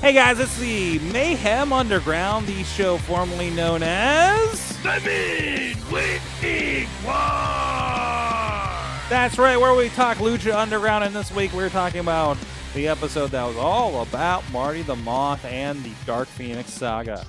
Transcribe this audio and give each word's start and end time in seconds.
Hey 0.00 0.14
guys, 0.14 0.40
it's 0.40 0.56
the 0.58 0.98
Mayhem 1.12 1.74
Underground, 1.74 2.46
the 2.46 2.62
show 2.64 2.96
formerly 2.96 3.50
known 3.50 3.82
as 3.82 4.68
The 4.78 4.98
Midwinning 5.04 6.88
War! 7.04 7.12
That's 9.10 9.36
right, 9.38 9.58
where 9.60 9.74
we 9.74 9.90
talk 9.90 10.16
Lucha 10.16 10.56
Underground, 10.56 11.04
and 11.04 11.14
this 11.14 11.30
week 11.30 11.52
we're 11.52 11.68
talking 11.68 12.00
about 12.00 12.38
the 12.72 12.88
episode 12.88 13.30
that 13.32 13.44
was 13.44 13.56
all 13.56 14.00
about 14.00 14.50
Marty 14.50 14.80
the 14.80 14.96
Moth 14.96 15.44
and 15.44 15.84
the 15.84 15.92
Dark 16.06 16.28
Phoenix 16.28 16.72
saga. 16.72 17.22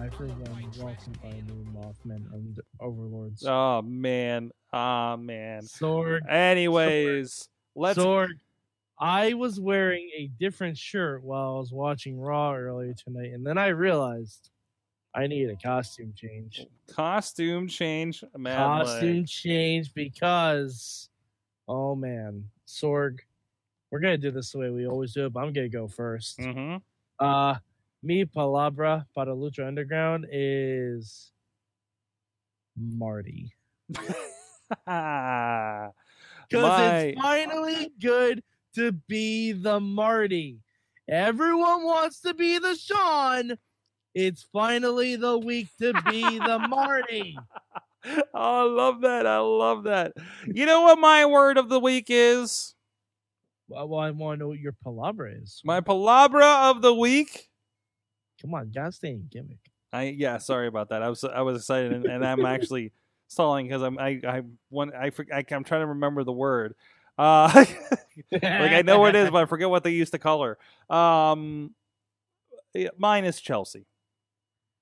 I 0.00 0.08
for 0.08 0.26
one 0.26 0.70
welcome 0.78 1.12
by 1.22 1.32
new 1.46 1.66
Mothman 1.76 2.32
and 2.32 2.58
Overlords. 2.80 3.44
Oh 3.46 3.82
man, 3.82 4.52
oh 4.72 5.18
man. 5.18 5.64
Sorg, 5.64 6.20
Anyways, 6.30 7.46
let's. 7.76 7.98
Sorg. 7.98 8.28
I 8.98 9.34
was 9.34 9.58
wearing 9.58 10.10
a 10.16 10.28
different 10.38 10.78
shirt 10.78 11.24
while 11.24 11.56
I 11.56 11.58
was 11.58 11.72
watching 11.72 12.20
Raw 12.20 12.54
earlier 12.54 12.94
tonight, 12.94 13.32
and 13.32 13.44
then 13.46 13.58
I 13.58 13.68
realized 13.68 14.50
I 15.14 15.26
need 15.26 15.50
a 15.50 15.56
costume 15.56 16.14
change. 16.16 16.64
Costume 16.90 17.68
change, 17.68 18.24
man. 18.36 18.56
costume 18.56 19.24
change 19.26 19.92
because, 19.92 21.08
oh 21.68 21.94
man, 21.94 22.44
Sorg, 22.66 23.18
we're 23.90 24.00
gonna 24.00 24.18
do 24.18 24.30
this 24.30 24.52
the 24.52 24.58
way 24.58 24.70
we 24.70 24.86
always 24.86 25.12
do 25.12 25.26
it, 25.26 25.32
but 25.32 25.40
I'm 25.40 25.52
gonna 25.52 25.68
go 25.68 25.88
first. 25.88 26.38
Mm-hmm. 26.38 26.76
Uh, 27.18 27.56
mi 28.02 28.24
palabra 28.24 29.04
para 29.14 29.34
lucha 29.34 29.66
underground 29.66 30.26
is 30.30 31.32
Marty. 32.76 33.54
Because 36.48 36.68
My- 36.78 36.96
it's 36.98 37.20
finally 37.20 37.92
good 38.00 38.42
to 38.74 38.92
be 38.92 39.52
the 39.52 39.80
Marty. 39.80 40.58
Everyone 41.08 41.84
wants 41.84 42.20
to 42.22 42.34
be 42.34 42.58
the 42.58 42.74
Sean. 42.74 43.56
It's 44.14 44.46
finally 44.52 45.16
the 45.16 45.38
week 45.38 45.68
to 45.80 45.92
be 46.10 46.38
the 46.38 46.58
Marty. 46.68 47.38
oh, 48.04 48.22
I 48.34 48.62
love 48.62 49.00
that. 49.02 49.26
I 49.26 49.38
love 49.38 49.84
that. 49.84 50.12
You 50.46 50.66
know 50.66 50.82
what 50.82 50.98
my 50.98 51.26
word 51.26 51.56
of 51.58 51.68
the 51.68 51.80
week 51.80 52.06
is? 52.08 52.74
Well, 53.68 53.98
I 53.98 54.10
want 54.10 54.38
to 54.38 54.44
know 54.44 54.48
what 54.48 54.58
your 54.58 54.74
palabra 54.84 55.42
is. 55.42 55.62
My 55.64 55.80
palabra 55.80 56.70
of 56.70 56.82
the 56.82 56.92
week. 56.92 57.48
Come 58.40 58.54
on, 58.54 58.70
gotta 58.70 58.92
stay 58.92 59.10
in 59.10 59.28
gimmick. 59.30 59.58
I 59.92 60.04
yeah, 60.04 60.38
sorry 60.38 60.66
about 60.66 60.90
that. 60.90 61.02
I 61.02 61.08
was 61.08 61.24
I 61.24 61.42
was 61.42 61.58
excited 61.58 61.92
and, 61.92 62.04
and 62.06 62.26
I'm 62.26 62.44
actually 62.44 62.92
stalling 63.28 63.66
because 63.66 63.82
I'm 63.82 63.98
I 63.98 64.20
I 64.26 64.42
want 64.70 64.94
I, 64.94 65.10
I 65.32 65.44
I'm 65.50 65.64
trying 65.64 65.82
to 65.82 65.86
remember 65.86 66.24
the 66.24 66.32
word. 66.32 66.74
Uh, 67.22 67.64
like 68.32 68.42
I 68.42 68.82
know 68.82 68.98
what 68.98 69.14
it 69.14 69.24
is, 69.24 69.30
but 69.32 69.42
I 69.42 69.46
forget 69.46 69.70
what 69.70 69.84
they 69.84 69.92
used 69.92 70.12
to 70.12 70.18
call 70.18 70.42
her. 70.42 70.58
Um, 70.94 71.72
mine 72.98 73.24
is 73.24 73.40
Chelsea 73.40 73.86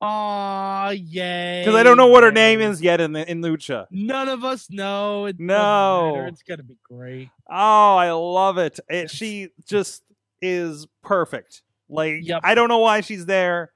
Aw, 0.01 0.91
yay. 0.91 1.61
because 1.63 1.79
I 1.79 1.83
don't 1.83 1.99
know 1.99 2.07
what 2.07 2.23
her 2.23 2.33
name 2.33 2.63
is 2.63 2.81
yet 2.81 2.99
in 3.03 3.13
the 3.13 3.31
in 3.31 3.43
Lucha. 3.43 3.89
None 3.91 4.31
of 4.31 4.43
us 4.43 4.71
know. 4.71 5.27
It 5.27 5.39
No. 5.39 6.25
It's 6.29 6.43
gonna 6.43 6.63
be 6.63 6.79
great. 6.83 7.29
Oh, 7.51 7.97
I 7.97 8.11
love 8.13 8.57
it. 8.57 8.81
it 8.89 9.11
she 9.11 9.51
just 9.67 10.03
is 10.41 10.87
perfect. 11.03 11.61
Like 11.91 12.21
Yep. 12.23 12.41
I 12.43 12.55
don't 12.55 12.71
know 12.71 12.79
why 12.79 13.03
she's 13.03 13.27
there. 13.27 13.71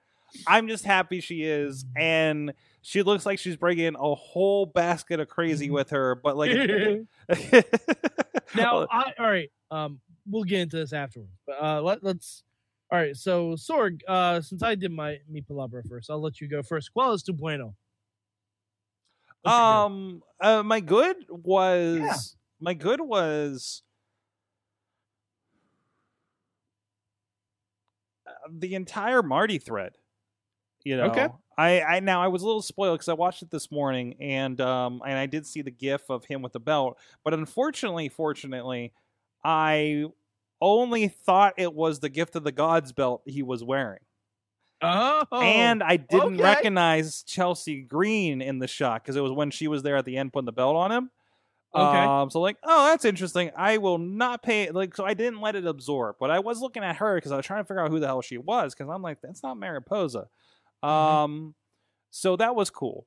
I'm 0.47 0.69
just 0.69 0.87
happy 0.87 1.21
she 1.21 1.43
is, 1.43 1.85
and 1.95 2.55
she 2.85 3.03
looks 3.03 3.25
like 3.25 3.39
she's 3.39 3.57
bringing 3.57 3.97
a 3.97 4.15
whole 4.15 4.67
basket 4.67 5.19
of 5.19 5.27
crazy 5.29 5.71
with 5.71 5.89
her. 5.91 6.17
But 6.17 6.37
like 6.37 6.51
now, 8.55 8.87
I, 8.91 9.13
all 9.19 9.27
right. 9.27 9.51
Um, 9.71 10.01
we'll 10.29 10.45
get 10.45 10.61
into 10.61 10.77
this 10.77 10.93
afterwards. 10.93 11.33
But 11.47 11.63
uh, 11.63 11.81
let, 11.81 12.05
let's. 12.05 12.43
All 12.93 12.99
right. 12.99 13.17
So, 13.17 13.53
Sorg, 13.53 14.01
uh, 14.07 14.43
since 14.43 14.63
I 14.63 14.75
did 14.75 14.93
my 14.93 15.19
mi 15.27 15.41
palabra 15.41 15.83
first, 15.89 16.11
I'll 16.11 16.21
let 16.21 16.43
you 16.43 16.49
go 16.49 16.63
first. 16.63 16.91
¿Cuál 16.95 17.15
es 17.15 17.23
tu 17.23 17.33
bueno? 17.33 17.75
What's 19.41 19.57
um, 19.57 20.23
uh, 20.41 20.63
my 20.63 20.81
good 20.81 21.17
was 21.29 22.01
Yeah. 22.01 22.13
my 22.61 22.75
good 22.75 23.01
was 23.01 23.83
uh, 28.27 28.31
the 28.51 28.75
entire 28.75 29.23
Marty 29.23 29.59
thread. 29.59 29.97
You 30.85 30.99
know, 30.99 31.05
Okay. 31.05 31.29
I, 31.57 31.83
I 31.83 32.01
now 32.01 32.23
I 32.23 32.29
was 32.29 32.43
a 32.43 32.47
little 32.47 32.63
spoiled 32.63 32.99
because 32.99 33.09
I 33.09 33.15
watched 33.15 33.43
it 33.43 33.51
this 33.51 33.71
morning 33.71 34.17
and 34.21 34.61
um 34.61 35.03
and 35.07 35.19
I 35.19 35.27
did 35.27 35.47
see 35.47 35.63
the 35.63 35.71
gif 35.71 36.11
of 36.11 36.25
him 36.25 36.43
with 36.43 36.53
the 36.53 36.61
belt, 36.61 36.99
but 37.25 37.35
unfortunately, 37.35 38.09
fortunately, 38.09 38.93
I 39.45 40.07
only 40.61 41.09
thought 41.09 41.55
it 41.59 41.75
was 41.75 42.01
the 42.01 42.09
gift 42.09 42.37
of 42.37 42.45
the 42.45 42.53
gods 42.53 42.93
belt 42.93 43.23
he 43.27 43.43
was 43.43 43.63
wearing. 43.63 44.01
Oh, 44.83 45.25
and 45.33 45.83
I 45.83 45.97
didn't 45.97 46.35
okay. 46.35 46.43
recognize 46.43 47.23
Chelsea 47.23 47.83
Green 47.83 48.43
in 48.43 48.59
the 48.59 48.67
shot 48.67 49.03
because 49.03 49.17
it 49.17 49.23
was 49.23 49.33
when 49.33 49.51
she 49.51 49.69
was 49.69 49.83
there 49.83 49.97
at 49.97 50.05
the 50.05 50.17
end 50.17 50.33
putting 50.33 50.47
the 50.47 50.53
belt 50.53 50.77
on 50.77 50.93
him. 50.93 51.11
Okay. 51.75 51.99
Um, 51.99 52.31
so 52.31 52.41
like, 52.41 52.57
oh, 52.63 52.87
that's 52.87 53.05
interesting. 53.05 53.51
I 53.57 53.79
will 53.79 53.99
not 53.99 54.43
pay 54.43 54.71
like 54.71 54.95
so 54.95 55.05
I 55.05 55.15
didn't 55.15 55.41
let 55.41 55.57
it 55.57 55.67
absorb, 55.67 56.17
but 56.21 56.31
I 56.31 56.39
was 56.39 56.61
looking 56.61 56.85
at 56.85 56.97
her 56.97 57.17
because 57.17 57.33
I 57.33 57.37
was 57.37 57.47
trying 57.47 57.65
to 57.65 57.65
figure 57.67 57.83
out 57.83 57.91
who 57.91 57.99
the 57.99 58.07
hell 58.07 58.23
she 58.23 58.39
was 58.39 58.75
because 58.75 58.91
I'm 58.93 59.03
like, 59.03 59.19
that's 59.23 59.43
not 59.43 59.59
Mariposa. 59.59 60.29
Mm-hmm. 60.85 61.25
Um, 61.25 61.55
so 62.11 62.37
that 62.37 62.55
was 62.55 62.71
cool. 62.71 63.07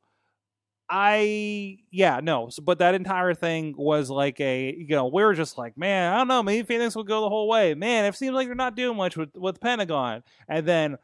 I 0.89 1.79
yeah 1.91 2.21
no, 2.23 2.47
so, 2.49 2.61
but 2.63 2.79
that 2.79 2.95
entire 2.95 3.33
thing 3.33 3.75
was 3.77 4.09
like 4.09 4.39
a 4.39 4.73
you 4.73 4.95
know 4.95 5.07
we 5.07 5.21
were 5.21 5.33
just 5.33 5.57
like 5.57 5.77
man 5.77 6.13
I 6.13 6.17
don't 6.17 6.29
know 6.29 6.41
maybe 6.41 6.66
Fenix 6.66 6.95
will 6.95 7.03
go 7.03 7.19
the 7.19 7.29
whole 7.29 7.49
way 7.49 7.73
man 7.73 8.05
it 8.05 8.16
seems 8.16 8.33
like 8.33 8.47
they're 8.47 8.55
not 8.55 8.77
doing 8.77 8.95
much 8.95 9.17
with 9.17 9.35
with 9.35 9.59
Pentagon 9.59 10.23
and 10.47 10.66
then 10.66 10.97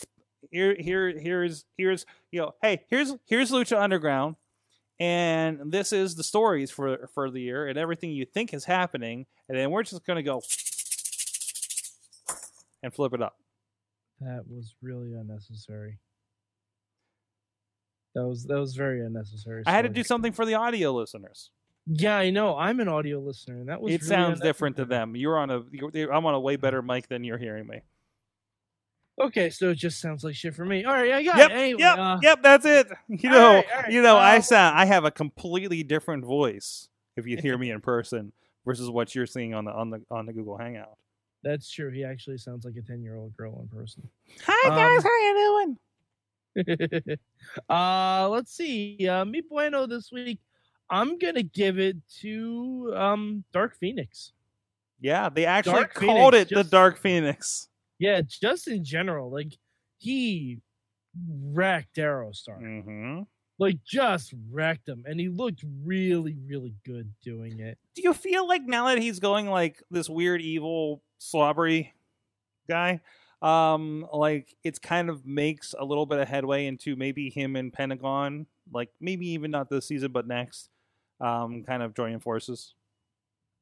here 0.50 0.74
here 0.78 1.18
here's 1.18 1.66
here's 1.76 2.06
you 2.30 2.40
know 2.40 2.52
hey 2.62 2.86
here's 2.88 3.14
here's 3.26 3.50
Lucha 3.50 3.78
Underground 3.78 4.36
and 4.98 5.70
this 5.70 5.92
is 5.92 6.14
the 6.14 6.24
stories 6.24 6.70
for 6.70 7.06
for 7.12 7.30
the 7.30 7.42
year 7.42 7.68
and 7.68 7.76
everything 7.76 8.12
you 8.12 8.24
think 8.24 8.54
is 8.54 8.64
happening 8.64 9.26
and 9.50 9.58
then 9.58 9.70
we're 9.70 9.82
just 9.82 10.06
gonna 10.06 10.22
go 10.22 10.40
and 12.82 12.94
flip 12.94 13.12
it 13.12 13.20
up 13.20 13.36
that 14.20 14.44
was 14.48 14.74
really 14.80 15.12
unnecessary. 15.12 15.98
That 18.16 18.26
was 18.26 18.44
that 18.44 18.58
was 18.58 18.74
very 18.74 19.04
unnecessary. 19.04 19.62
I 19.66 19.72
had 19.72 19.82
to 19.82 19.90
do 19.90 20.02
something 20.02 20.32
for 20.32 20.46
the 20.46 20.54
audio 20.54 20.90
listeners. 20.92 21.50
Yeah, 21.86 22.16
I 22.16 22.30
know. 22.30 22.56
I'm 22.56 22.80
an 22.80 22.88
audio 22.88 23.20
listener, 23.20 23.56
and 23.56 23.68
that 23.68 23.78
was. 23.78 23.92
it 23.92 24.00
really 24.00 24.08
sounds 24.08 24.40
different 24.40 24.78
to 24.78 24.86
them. 24.86 25.14
You're 25.16 25.38
on 25.38 25.50
a 25.50 25.62
you're, 25.70 26.10
I'm 26.10 26.24
on 26.24 26.32
a 26.32 26.40
way 26.40 26.56
better 26.56 26.80
mic 26.80 27.08
than 27.08 27.24
you're 27.24 27.36
hearing 27.36 27.66
me. 27.66 27.82
Okay, 29.20 29.50
so 29.50 29.68
it 29.68 29.74
just 29.74 30.00
sounds 30.00 30.24
like 30.24 30.34
shit 30.34 30.54
for 30.54 30.64
me. 30.64 30.84
All 30.84 30.94
right, 30.94 31.12
I 31.12 31.22
got 31.22 31.36
Yep, 31.36 31.50
it. 31.50 31.54
Anyway, 31.54 31.80
yep, 31.80 31.98
uh, 31.98 32.18
yep. 32.22 32.42
That's 32.42 32.64
it. 32.64 32.88
You 33.08 33.28
know, 33.28 33.54
right, 33.56 33.66
all 33.74 33.82
right, 33.82 33.92
you 33.92 34.00
know. 34.00 34.16
I 34.16 34.38
uh, 34.38 34.40
sound. 34.40 34.78
I 34.78 34.86
have 34.86 35.04
a 35.04 35.10
completely 35.10 35.82
different 35.82 36.24
voice 36.24 36.88
if 37.18 37.26
you 37.26 37.36
hear 37.36 37.58
me 37.58 37.70
in 37.70 37.82
person 37.82 38.32
versus 38.64 38.88
what 38.88 39.14
you're 39.14 39.26
seeing 39.26 39.52
on 39.52 39.66
the 39.66 39.72
on 39.72 39.90
the 39.90 40.00
on 40.10 40.24
the 40.24 40.32
Google 40.32 40.56
Hangout. 40.56 40.96
That's 41.42 41.70
true. 41.70 41.90
He 41.90 42.02
actually 42.02 42.38
sounds 42.38 42.64
like 42.64 42.76
a 42.76 42.82
ten-year-old 42.82 43.36
girl 43.36 43.60
in 43.60 43.68
person. 43.68 44.08
Hi 44.46 44.70
guys, 44.70 45.02
how 45.02 45.10
you 45.10 45.34
doing? 45.34 45.78
uh, 47.68 48.28
let's 48.28 48.56
see. 48.56 49.08
Uh, 49.08 49.24
mi 49.24 49.42
bueno 49.42 49.86
this 49.86 50.10
week. 50.12 50.40
I'm 50.88 51.18
gonna 51.18 51.42
give 51.42 51.78
it 51.78 51.96
to 52.20 52.92
um 52.96 53.44
Dark 53.52 53.76
Fenix. 53.76 54.32
Yeah, 55.00 55.28
they 55.28 55.44
actually 55.44 55.74
Dark 55.74 55.94
called 55.94 56.34
Fenix, 56.34 56.50
it 56.50 56.54
just- 56.54 56.70
the 56.70 56.76
Dark 56.76 56.98
Fenix. 56.98 57.68
Yeah, 57.98 58.20
just 58.20 58.68
in 58.68 58.84
general, 58.84 59.30
like 59.30 59.56
he 59.98 60.58
wrecked 61.52 61.96
Aerostar. 61.96 62.60
Mm-hmm. 62.60 63.22
Like 63.58 63.78
just 63.84 64.34
wrecked 64.50 64.86
him, 64.86 65.04
and 65.06 65.18
he 65.18 65.30
looked 65.30 65.64
really, 65.82 66.36
really 66.46 66.74
good 66.84 67.10
doing 67.22 67.58
it. 67.60 67.78
Do 67.94 68.02
you 68.02 68.12
feel 68.12 68.46
like 68.46 68.62
now 68.64 68.88
that 68.88 68.98
he's 68.98 69.18
going 69.18 69.48
like 69.48 69.82
this 69.90 70.10
weird, 70.10 70.42
evil, 70.42 71.00
slobbery 71.16 71.94
guy, 72.68 73.00
um, 73.42 74.06
like 74.12 74.56
it's 74.64 74.78
kind 74.78 75.10
of 75.10 75.26
makes 75.26 75.74
a 75.78 75.84
little 75.84 76.06
bit 76.06 76.18
of 76.18 76.28
headway 76.28 76.66
into 76.66 76.96
maybe 76.96 77.30
him 77.30 77.56
and 77.56 77.72
Pentagon, 77.72 78.46
like 78.72 78.90
maybe 79.00 79.28
even 79.30 79.50
not 79.50 79.68
this 79.70 79.86
season, 79.86 80.12
but 80.12 80.26
next, 80.26 80.70
um, 81.20 81.62
kind 81.64 81.82
of 81.82 81.94
joining 81.94 82.20
forces. 82.20 82.74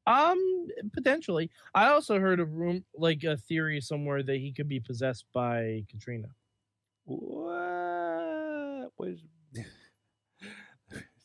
Um, 0.07 0.67
potentially. 0.93 1.49
I 1.73 1.87
also 1.89 2.19
heard 2.19 2.39
a 2.39 2.45
room, 2.45 2.85
like 2.95 3.23
a 3.23 3.37
theory 3.37 3.81
somewhere 3.81 4.21
that 4.23 4.37
he 4.37 4.51
could 4.51 4.69
be 4.69 4.79
possessed 4.79 5.25
by 5.33 5.83
Catrina. 5.89 6.27
What 7.05 8.91
was 8.97 9.19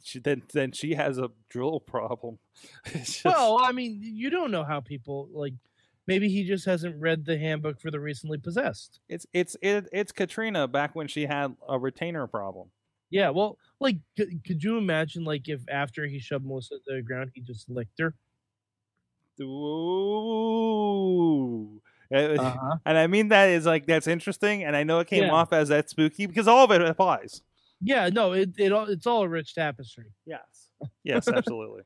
she, 0.02 0.18
then 0.18 0.42
then 0.52 0.72
she 0.72 0.94
has 0.94 1.18
a 1.18 1.30
drill 1.48 1.80
problem. 1.80 2.38
Just- 2.94 3.24
Well, 3.24 3.58
I 3.62 3.72
mean, 3.72 4.00
you 4.02 4.30
don't 4.30 4.50
know 4.50 4.64
how 4.64 4.80
people 4.80 5.28
like. 5.32 5.54
Maybe 6.10 6.28
he 6.28 6.44
just 6.44 6.66
hasn't 6.66 7.00
read 7.00 7.24
the 7.24 7.38
handbook 7.38 7.80
for 7.80 7.90
the 7.90 8.00
recently 8.00 8.36
possessed. 8.36 9.00
it's 9.08 9.26
it's 9.32 9.56
it, 9.62 9.88
it's 9.92 10.12
Catrina 10.12 10.68
back 10.68 10.94
when 10.94 11.08
she 11.08 11.26
had 11.26 11.56
a 11.68 11.78
retainer 11.78 12.26
problem. 12.26 12.70
Yeah, 13.10 13.30
well, 13.30 13.58
like, 13.80 13.98
could, 14.16 14.44
could 14.44 14.62
you 14.62 14.78
imagine, 14.78 15.24
like, 15.24 15.48
if 15.48 15.62
after 15.68 16.06
he 16.06 16.18
shoved 16.20 16.44
Melissa 16.46 16.76
to 16.78 16.94
the 16.94 17.02
ground, 17.02 17.32
he 17.34 17.40
just 17.40 17.68
licked 17.68 17.98
her? 17.98 18.14
Ooh. 20.10 21.80
Uh, 22.14 22.38
Uh-huh. 22.38 22.78
And 22.86 22.98
I 22.98 23.06
mean 23.06 23.28
that 23.28 23.48
is 23.50 23.66
like 23.66 23.86
that's 23.86 24.06
interesting, 24.06 24.64
and 24.64 24.74
I 24.76 24.82
know 24.84 24.98
it 25.00 25.06
came 25.06 25.28
Yeah. 25.28 25.30
off 25.30 25.52
as 25.52 25.68
that 25.68 25.90
spooky 25.90 26.26
because 26.26 26.48
all 26.48 26.64
of 26.64 26.70
it 26.72 26.80
applies. 26.82 27.42
Yeah, 27.80 28.08
no, 28.10 28.32
it, 28.32 28.50
it 28.58 28.72
all 28.72 28.88
it's 28.88 29.06
all 29.06 29.22
a 29.22 29.28
rich 29.28 29.54
tapestry. 29.54 30.12
Yes, 30.26 30.70
yes, 31.04 31.30
absolutely. 31.32 31.82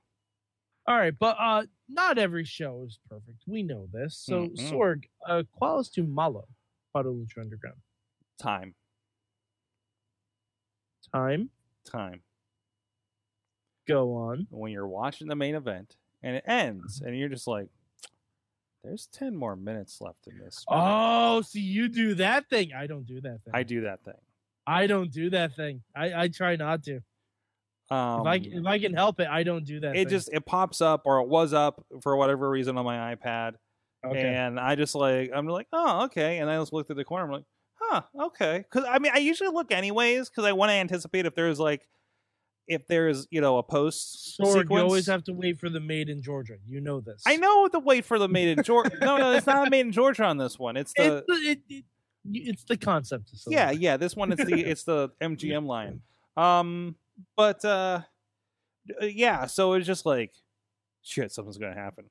All 0.87 0.97
right, 0.99 1.15
but 1.19 1.37
uh 1.39 1.65
not 1.89 2.19
every 2.19 2.45
show 2.45 2.85
is 2.87 2.99
perfect. 3.09 3.43
We 3.47 3.63
know 3.63 3.89
this. 3.93 4.17
So 4.19 4.49
Mhm. 4.49 4.71
Sorg, 4.71 5.05
uh 5.27 5.43
qualis 5.59 5.91
to 5.93 6.03
malo 6.05 6.47
para 6.93 7.05
Lucha 7.05 7.39
Underground. 7.41 7.79
Time, 8.39 8.75
Time, 11.13 11.51
time. 11.85 12.23
go 13.87 14.15
on. 14.15 14.47
When 14.51 14.73
you're 14.73 14.87
watching 14.89 15.29
the 15.29 15.37
main 15.37 15.55
event 15.55 15.97
and 16.23 16.37
it 16.37 16.45
ends, 16.47 17.01
and 17.01 17.17
you're 17.17 17.29
just 17.29 17.47
like, 17.47 17.69
"There's 18.83 19.07
ten 19.07 19.37
more 19.37 19.55
minutes 19.57 20.01
left 20.01 20.27
in 20.27 20.39
this." 20.39 20.65
Oh, 20.69 21.43
see, 21.43 21.61
you 21.61 21.89
do 21.89 22.15
that 22.15 22.49
thing. 22.49 22.73
I 22.73 22.87
don't 22.87 23.07
do 23.07 23.21
that 23.21 23.43
thing. 23.45 23.55
I 23.55 23.63
do 23.63 23.83
that 23.83 24.03
thing. 24.05 24.21
I 24.67 24.87
don't 24.87 25.11
do 25.13 25.31
that 25.31 25.55
thing. 25.55 25.83
I, 25.95 26.23
I 26.25 26.29
try 26.29 26.57
not 26.57 26.83
to. 26.85 27.01
Um, 27.91 28.21
if 28.21 28.27
I 28.27 28.35
if 28.43 28.67
I 28.67 28.79
can 28.79 28.95
help 28.95 29.21
it, 29.21 29.29
I 29.31 29.43
don't 29.43 29.65
do 29.65 29.81
that. 29.81 29.95
it 29.95 30.05
thing. 30.05 30.09
just 30.09 30.31
it 30.33 30.47
pops 30.47 30.81
up 30.81 31.03
or 31.05 31.21
it 31.21 31.29
was 31.29 31.53
up 31.53 31.85
for 32.03 32.17
whatever 32.17 32.49
reason 32.49 32.79
on 32.79 32.85
my 32.85 33.15
iPad, 33.15 33.55
okay. 34.05 34.35
and 34.35 34.59
I 34.59 34.75
just 34.75 34.95
like 34.95 35.31
I'm 35.35 35.47
like, 35.47 35.67
oh 35.73 36.05
okay, 36.05 36.39
and 36.39 36.51
I 36.51 36.59
just 36.59 36.73
looked 36.73 36.91
at 36.91 36.97
the 36.97 37.05
corner. 37.05 37.27
I'm 37.27 37.31
like, 37.31 37.45
huh, 37.75 38.03
okay, 38.23 38.65
because 38.71 38.89
I 38.89 38.99
mean 38.99 39.13
I 39.15 39.19
usually 39.19 39.51
look 39.51 39.71
anyways 39.71 40.31
because 40.31 40.45
I 40.45 40.53
want 40.53 40.71
to 40.71 40.75
anticipate 40.75 41.27
if 41.27 41.35
there's 41.35 41.61
like 41.61 41.87
if 42.67 42.87
there's 42.87 43.27
you 43.31 43.41
know 43.41 43.59
a 43.59 43.63
post 43.63 44.37
sequence. 44.37 44.71
you 44.71 44.79
always 44.79 45.07
have 45.07 45.25
to 45.25 45.33
wait 45.33 45.59
for 45.59 45.69
the 45.69 45.81
maid 45.81 46.09
in 46.09 46.23
Georgia. 46.23 46.55
You 46.67 46.81
know 46.81 47.01
this. 47.01 47.23
I 47.27 47.37
know 47.37 47.69
the 47.69 47.81
wait 47.81 48.05
for 48.05 48.19
the 48.19 48.29
maid 48.29 48.59
in 48.59 48.65
Georgia. 48.65 48.97
no, 49.01 49.17
no, 49.17 49.33
it's 49.33 49.47
not 49.47 49.67
a 49.67 49.71
maid 49.71 49.81
in 49.81 49.93
Georgia 49.93 50.25
on 50.25 50.39
this 50.39 50.59
one. 50.59 50.77
It's 50.77 50.93
the 50.97 51.19
It's 51.19 51.27
the, 51.27 51.51
it, 51.51 51.61
it, 51.69 51.85
it's 52.33 52.65
the 52.65 52.77
concept. 52.77 53.31
Yeah, 53.47 53.71
yeah. 53.71 53.97
This 53.97 54.17
one 54.17 54.33
it's 54.33 54.45
the 54.45 54.59
it's 54.59 54.85
the 54.85 55.11
MGM 55.23 55.67
line. 55.67 56.01
Um, 56.37 56.97
but 57.37 57.65
uh, 57.65 58.01
uh, 59.01 59.07
yeah. 59.07 59.47
So 59.47 59.75
it's 59.75 59.87
just 59.87 60.07
like, 60.07 60.33
shit, 61.03 61.33
something's 61.33 61.59
gonna 61.59 61.75
happen. 61.75 62.11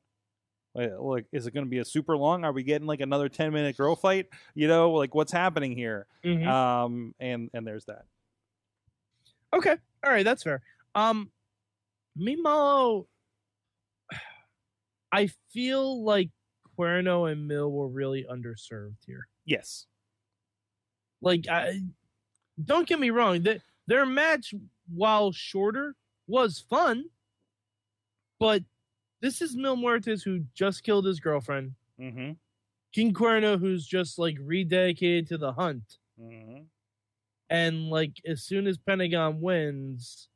Like, 0.76 0.92
like, 1.00 1.26
is 1.32 1.46
it 1.46 1.54
gonna 1.54 1.68
be 1.68 1.80
a 1.80 1.86
super 1.86 2.18
long? 2.18 2.44
Are 2.44 2.52
we 2.52 2.64
getting 2.64 2.88
like 2.88 3.02
another 3.02 3.30
ten 3.30 3.54
minute 3.54 3.78
girl 3.78 3.96
fight? 3.96 4.28
You 4.56 4.68
know, 4.68 4.92
like 4.92 5.14
what's 5.14 5.32
happening 5.32 5.76
here? 5.76 6.08
Mhm. 6.26 6.48
Um, 6.48 7.14
and 7.20 7.50
and 7.54 7.66
there's 7.68 7.86
that. 7.86 8.06
Okay. 9.54 9.76
All 10.04 10.12
right, 10.12 10.26
that's 10.26 10.44
fair. 10.44 10.62
Um 10.96 11.32
Mimalo 12.20 13.06
I 15.12 15.30
feel 15.52 16.04
like 16.04 16.30
Cuerno 16.78 17.32
and 17.32 17.48
Mil 17.48 17.72
were 17.72 17.88
really 17.88 18.26
underserved 18.30 18.98
here. 19.06 19.28
Yes. 19.46 19.86
Like 21.22 21.48
I 21.48 21.82
don't 22.64 22.88
get 22.88 23.00
me 23.00 23.12
wrong, 23.12 23.44
that 23.44 23.62
their 23.88 24.06
match 24.06 24.54
while 24.94 25.32
shorter 25.32 25.96
was 26.28 26.60
fun, 26.60 27.06
but 28.40 28.64
this 29.22 29.42
is 29.42 29.56
Mil 29.56 29.78
Muertes 29.78 30.24
who 30.24 30.46
just 30.54 30.84
killed 30.84 31.06
his 31.06 31.20
girlfriend. 31.20 31.74
Mm-hmm. 32.00 32.32
King 32.94 33.14
Cuerno 33.14 33.60
who's 33.60 33.86
just 33.88 34.20
like 34.20 34.38
rededicated 34.38 35.28
to 35.30 35.38
the 35.38 35.54
hunt. 35.54 35.98
Mm-hmm. 36.22 36.64
and 37.50 37.90
like 37.90 38.22
as 38.26 38.44
soon 38.44 38.68
as 38.68 38.78
Pentagon 38.78 39.42
wins, 39.42 40.30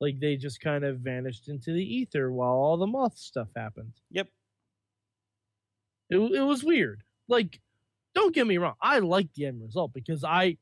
like 0.00 0.20
they 0.20 0.36
just 0.36 0.60
kind 0.60 0.84
of 0.84 0.98
vanished 1.00 1.48
into 1.48 1.72
the 1.72 1.82
ether 1.82 2.30
while 2.32 2.52
all 2.52 2.76
the 2.76 2.86
moth 2.86 3.16
stuff 3.18 3.48
happened. 3.56 3.94
Yep. 4.10 4.28
It 6.10 6.18
it 6.18 6.40
was 6.42 6.62
weird. 6.62 7.02
Like, 7.28 7.60
don't 8.14 8.34
get 8.34 8.46
me 8.46 8.58
wrong, 8.58 8.74
I 8.80 9.00
like 9.00 9.32
the 9.34 9.46
end 9.46 9.62
result 9.62 9.92
because 9.92 10.22
I 10.24 10.58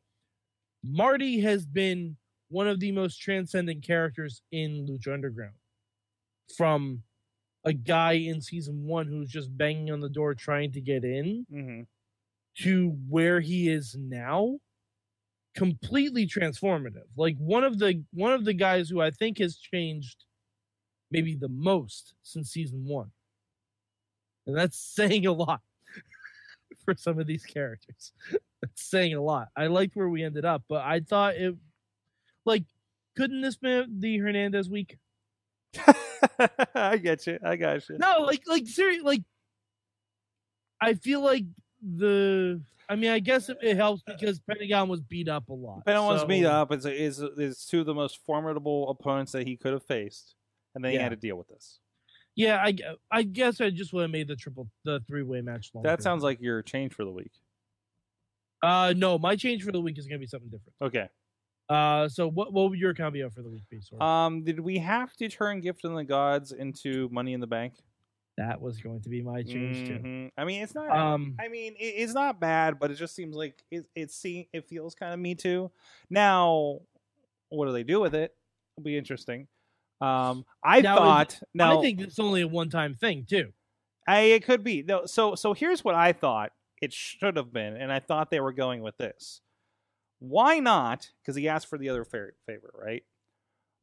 Marty 0.84 1.40
has 1.40 1.66
been 1.66 2.16
one 2.52 2.68
of 2.68 2.78
the 2.80 2.92
most 2.92 3.16
transcendent 3.20 3.82
characters 3.82 4.42
in 4.52 4.86
Lucha 4.86 5.12
Underground. 5.12 5.54
From 6.56 7.02
a 7.64 7.72
guy 7.72 8.12
in 8.12 8.40
season 8.40 8.84
one 8.84 9.06
who's 9.06 9.30
just 9.30 9.56
banging 9.56 9.90
on 9.90 10.00
the 10.00 10.08
door 10.08 10.34
trying 10.34 10.72
to 10.72 10.80
get 10.80 11.04
in 11.04 11.46
Mm-hmm. 11.52 11.82
to 12.64 12.96
where 13.08 13.40
he 13.40 13.68
is 13.68 13.96
now 13.98 14.58
completely 15.54 16.26
transformative 16.26 17.04
like 17.16 17.36
one 17.36 17.62
of 17.62 17.78
the 17.78 18.02
one 18.14 18.32
of 18.32 18.44
the 18.46 18.54
guys 18.54 18.88
who 18.88 19.02
i 19.02 19.10
think 19.10 19.36
has 19.38 19.58
changed 19.58 20.24
maybe 21.10 21.34
the 21.36 21.48
most 21.50 22.14
since 22.22 22.50
season 22.50 22.84
one 22.86 23.10
and 24.46 24.56
that's 24.56 24.78
saying 24.96 25.26
a 25.26 25.32
lot 25.32 25.60
for 26.86 26.94
some 26.96 27.18
of 27.18 27.26
these 27.26 27.44
characters 27.44 28.12
that's 28.62 28.82
saying 28.82 29.14
a 29.14 29.20
lot 29.22 29.48
i 29.56 29.66
liked 29.66 29.94
where 29.94 30.08
we 30.08 30.24
ended 30.24 30.44
up 30.46 30.62
but 30.70 30.82
i 30.86 31.00
thought 31.00 31.34
it 31.36 31.54
like 32.44 32.64
couldn't 33.16 33.40
this 33.42 33.56
be 33.56 33.84
the 33.98 34.18
hernandez 34.18 34.68
week 34.68 34.98
I 36.74 36.96
get 36.98 37.26
you. 37.26 37.38
I 37.44 37.56
got 37.56 37.88
you. 37.88 37.98
no 37.98 38.22
like 38.26 38.42
like 38.46 38.66
seriously 38.66 39.02
like 39.04 39.22
i 40.80 40.94
feel 40.94 41.22
like 41.22 41.44
the 41.82 42.60
i 42.88 42.94
mean 42.96 43.10
i 43.10 43.18
guess 43.18 43.48
it, 43.48 43.56
it 43.62 43.76
helps 43.76 44.02
because 44.06 44.38
pentagon 44.40 44.88
was 44.88 45.00
beat 45.00 45.28
up 45.28 45.48
a 45.48 45.52
lot 45.54 45.84
Pentagon 45.86 46.18
so- 46.18 46.26
beat 46.26 46.44
up. 46.44 46.72
It's, 46.72 46.84
it's 46.84 47.18
it's 47.38 47.66
two 47.66 47.80
of 47.80 47.86
the 47.86 47.94
most 47.94 48.18
formidable 48.26 48.90
opponents 48.90 49.32
that 49.32 49.46
he 49.46 49.56
could 49.56 49.72
have 49.72 49.82
faced, 49.84 50.34
and 50.74 50.84
then 50.84 50.92
he 50.92 50.98
had 50.98 51.10
to 51.10 51.16
deal 51.16 51.36
with 51.36 51.48
this. 51.48 51.78
yeah 52.36 52.62
i 52.62 52.74
i 53.10 53.22
guess 53.22 53.60
i 53.60 53.70
just 53.70 53.92
would 53.92 54.02
have 54.02 54.10
made 54.10 54.28
the 54.28 54.36
triple 54.36 54.68
the 54.84 55.00
three-way 55.08 55.40
match 55.40 55.70
longer. 55.74 55.88
That 55.88 56.02
sounds 56.02 56.22
like 56.22 56.40
your 56.40 56.62
change 56.62 56.92
for 56.94 57.04
the 57.04 57.10
week. 57.12 57.32
uh 58.62 58.92
no 58.96 59.18
my 59.18 59.36
change 59.36 59.62
for 59.64 59.72
the 59.72 59.80
week 59.80 59.98
is 59.98 60.06
gonna 60.06 60.18
be 60.18 60.26
something 60.26 60.50
different 60.50 60.74
Okay. 60.82 61.08
Uh 61.68 62.08
so 62.08 62.28
what 62.28 62.52
what 62.52 62.70
would 62.70 62.78
your 62.78 62.94
combo 62.94 63.30
for 63.30 63.42
the 63.42 63.48
week 63.50 63.64
be? 63.70 63.80
Um, 64.00 64.44
did 64.44 64.60
we 64.60 64.78
have 64.78 65.14
to 65.16 65.28
turn 65.28 65.60
Gift 65.60 65.84
in 65.84 65.94
the 65.94 66.04
Gods 66.04 66.52
into 66.52 67.08
Money 67.10 67.32
in 67.32 67.40
the 67.40 67.46
Bank? 67.46 67.74
that 68.38 68.60
was 68.60 68.78
going 68.78 69.00
to 69.02 69.10
be 69.10 69.20
my 69.22 69.42
change 69.42 69.86
too 69.86 69.98
Mhm. 69.98 70.30
I 70.38 70.44
mean, 70.44 70.62
it's 70.62 70.74
not. 70.74 70.90
um 70.90 71.36
I 71.38 71.48
mean, 71.48 71.74
it, 71.78 71.84
it's 71.84 72.14
not 72.14 72.40
bad, 72.40 72.78
but 72.78 72.90
it 72.90 72.94
just 72.94 73.14
seems 73.14 73.36
like 73.36 73.62
it. 73.70 73.86
It 73.94 74.10
see, 74.10 74.48
it 74.52 74.66
feels 74.68 74.94
kind 74.94 75.12
of 75.12 75.20
me 75.20 75.34
too. 75.34 75.70
Now, 76.08 76.80
what 77.50 77.66
do 77.66 77.72
they 77.72 77.82
do 77.82 78.00
with 78.00 78.14
it? 78.14 78.34
It'll 78.76 78.84
be 78.84 78.96
interesting. 78.96 79.48
Um, 80.00 80.44
I 80.64 80.80
Now, 80.80 80.96
thought. 80.96 81.40
Now, 81.54 81.78
i 81.78 81.82
think 81.82 82.00
it's 82.00 82.18
only 82.18 82.40
a 82.40 82.48
one-time 82.48 82.94
thing 82.94 83.24
too 83.28 83.52
I, 84.08 84.20
it 84.20 84.44
could 84.44 84.64
be. 84.64 84.82
No, 84.82 85.06
so 85.06 85.34
so 85.34 85.52
here's 85.52 85.84
what 85.84 85.94
I 85.94 86.12
thought 86.12 86.52
it 86.80 86.92
should 86.92 87.36
have 87.36 87.52
been, 87.52 87.76
and 87.76 87.92
I 87.92 88.00
thought 88.00 88.30
they 88.30 88.40
were 88.40 88.52
going 88.52 88.80
with 88.82 88.96
this. 88.96 89.40
Why 90.22 90.60
not? 90.60 91.10
Because 91.20 91.34
he 91.34 91.48
asked 91.48 91.66
for 91.68 91.78
the 91.78 91.88
other 91.88 92.04
fa- 92.04 92.30
favor, 92.46 92.72
right? 92.80 93.02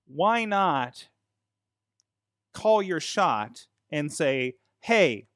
Why 0.08 0.46
not 0.46 1.10
call 2.54 2.82
your 2.82 3.00
shot 3.02 3.66
and 3.92 4.12
say, 4.12 4.56
"Hey, 4.80 5.28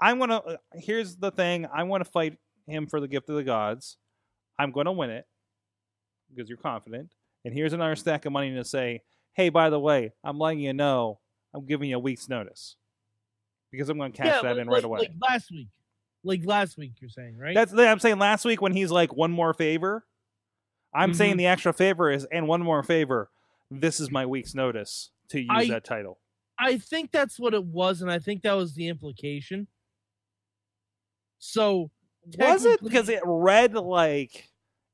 I'm 0.00 0.18
gonna. 0.18 0.36
uh, 0.38 0.56
Here's 0.74 1.16
the 1.16 1.30
thing. 1.30 1.66
I 1.66 1.82
want 1.82 2.02
to 2.04 2.10
fight 2.10 2.38
him 2.66 2.86
for 2.86 2.98
the 2.98 3.08
gift 3.08 3.28
of 3.28 3.36
the 3.36 3.44
gods. 3.44 3.98
I'm 4.58 4.72
gonna 4.72 4.92
win 4.92 5.10
it 5.10 5.26
because 6.34 6.48
you're 6.48 6.56
confident. 6.58 7.14
And 7.44 7.52
here's 7.52 7.72
another 7.74 7.96
stack 7.96 8.24
of 8.24 8.32
money 8.32 8.54
to 8.54 8.64
say, 8.64 9.02
"Hey, 9.34 9.50
by 9.50 9.68
the 9.68 9.78
way, 9.80 10.12
I'm 10.24 10.38
letting 10.38 10.60
you 10.60 10.72
know. 10.72 11.20
I'm 11.54 11.66
giving 11.66 11.90
you 11.90 11.96
a 11.96 12.00
week's 12.00 12.28
notice." 12.28 12.76
because 13.70 13.88
I'm 13.88 13.96
going 13.96 14.12
to 14.12 14.18
cash 14.18 14.42
that 14.42 14.50
like, 14.50 14.58
in 14.58 14.68
right 14.68 14.74
like- 14.76 14.84
away. 14.84 14.98
like 14.98 15.12
last 15.30 15.50
week 15.50 15.68
like 16.24 16.44
last 16.44 16.76
week 16.76 16.92
you're 17.00 17.08
saying 17.08 17.38
right 17.38 17.54
That's 17.54 17.72
I'm 17.72 17.98
saying 18.00 18.18
last 18.18 18.44
week 18.44 18.60
when 18.60 18.72
he's 18.74 18.90
like 18.90 19.14
one 19.14 19.30
more 19.32 19.54
favor. 19.54 20.04
I'm 20.94 21.12
Mhm. 21.12 21.16
saying 21.16 21.36
the 21.38 21.46
extra 21.46 21.72
favor 21.72 22.10
is 22.10 22.24
and 22.26 22.46
one 22.46 22.62
more 22.62 22.82
favor. 22.82 23.30
This 23.70 23.98
is 24.00 24.10
my 24.10 24.26
week's 24.26 24.54
notice 24.54 25.10
to 25.28 25.40
use 25.40 25.48
I- 25.50 25.68
that 25.68 25.84
title. 25.84 26.18
I 26.58 26.78
think 26.78 27.10
that's 27.10 27.38
what 27.40 27.54
it 27.54 27.64
was, 27.64 28.02
and 28.02 28.10
I 28.10 28.18
think 28.18 28.42
that 28.42 28.52
was 28.52 28.74
the 28.74 28.88
implication. 28.88 29.66
So 31.38 31.90
Was 32.38 32.64
it 32.64 32.82
because 32.82 33.08
it 33.08 33.20
read 33.24 33.74
like 33.74 34.48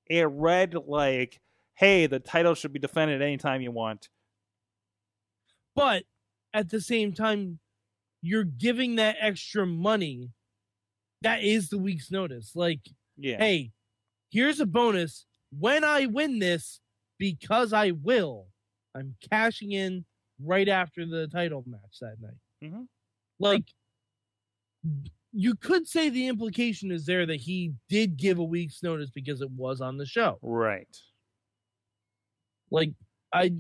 it 0.09 0.27
read 0.31 0.75
like, 0.75 1.41
hey, 1.75 2.07
the 2.07 2.19
title 2.21 2.55
should 2.55 2.73
be 2.73 2.79
defended 2.79 3.21
anytime 3.23 3.61
you 3.61 3.71
want. 3.71 4.09
but 5.75 6.05
at 6.53 6.71
the 6.71 6.81
same 6.81 7.13
time, 7.13 7.61
you're 8.21 8.43
giving 8.43 8.97
that 8.97 9.17
extra 9.21 9.65
money. 9.65 10.33
That 11.23 11.45
is 11.45 11.69
the 11.69 11.79
week's 11.79 12.11
notice. 12.11 12.57
Like, 12.57 12.81
Yeah. 13.17 13.37
hey, 13.39 13.73
here's 14.31 14.59
a 14.59 14.67
bonus 14.67 15.25
when 15.51 15.85
I 15.85 16.07
win 16.07 16.39
this 16.39 16.81
because 17.19 17.73
I 17.73 17.93
will. 17.93 18.47
I'm 18.95 19.17
cashing 19.31 19.73
in 19.73 20.05
right 20.43 20.69
after 20.69 21.05
the 21.07 21.29
title 21.29 21.65
match 21.67 21.99
that 22.01 22.17
night. 22.21 22.39
Mhm. 22.63 22.87
Like, 23.39 23.65
you 25.33 25.55
could 25.57 25.87
say 25.87 26.09
the 26.09 26.27
implication 26.29 26.91
is 26.91 27.05
there 27.07 27.27
that 27.27 27.37
he 27.41 27.75
did 27.89 28.17
give 28.17 28.39
a 28.39 28.45
week's 28.45 28.83
notice 28.83 29.11
because 29.11 29.41
it 29.41 29.51
was 29.51 29.81
on 29.81 29.97
the 29.99 30.07
show. 30.07 30.39
Right. 30.43 30.97
Like, 32.71 32.93
I, 33.33 33.55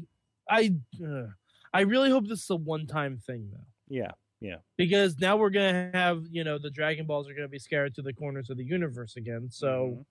I, 0.49 0.75
uh, 1.05 1.27
I 1.73 1.83
really 1.83 2.11
hope 2.11 2.27
this 2.27 2.43
is 2.43 2.51
a 2.51 2.57
one-time 2.57 3.19
thing 3.19 3.51
though. 3.53 3.67
Yeah. 3.89 4.13
Yeah. 4.41 4.59
Because 4.77 5.19
now 5.19 5.37
we're 5.37 5.51
gonna 5.51 5.91
have 5.93 6.25
you 6.31 6.45
know 6.45 6.59
the 6.59 6.71
Dragon 6.71 7.07
Balls 7.07 7.29
are 7.29 7.35
gonna 7.35 7.49
be 7.49 7.59
scattered 7.59 7.95
to 7.97 8.03
the 8.03 8.13
corners 8.13 8.51
of 8.51 8.57
the 8.57 8.65
universe 8.65 9.17
again. 9.17 9.51
So 9.51 9.99
Mhm. 9.99 10.05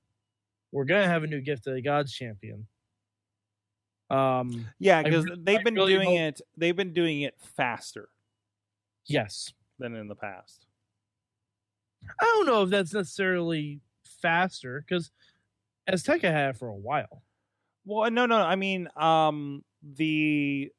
We're 0.72 0.86
gonna 0.86 1.08
have 1.08 1.24
a 1.24 1.28
new 1.28 1.42
gift 1.42 1.68
of 1.68 1.74
the 1.74 1.82
gods 1.82 2.14
champion. 2.14 2.68
Um, 4.10 4.68
Yeah, 4.80 5.04
because 5.04 5.26
re- 5.26 5.36
they've 5.40 5.64
been 5.64 5.76
really 5.76 5.94
doing 5.94 6.08
hope- 6.10 6.18
it. 6.36 6.42
They've 6.56 6.76
been 6.76 6.94
doing 6.94 7.22
it 7.22 7.36
faster 7.40 8.10
yes, 9.06 9.54
than 9.80 9.96
in 9.96 10.08
the 10.08 10.16
past. 10.16 10.66
I 12.22 12.24
don't 12.26 12.46
know 12.46 12.64
if 12.64 12.70
that's 12.70 12.94
necessarily 12.94 13.82
faster 14.22 14.82
because 14.88 15.12
Azteca 15.90 16.24
had 16.32 16.52
it 16.52 16.58
for 16.58 16.68
a 16.70 16.76
while. 16.76 17.24
Well, 17.86 18.10
no, 18.12 18.26
no. 18.26 18.38
I 18.38 18.56
mean, 18.56 18.88
um, 18.96 19.64
the 19.82 20.72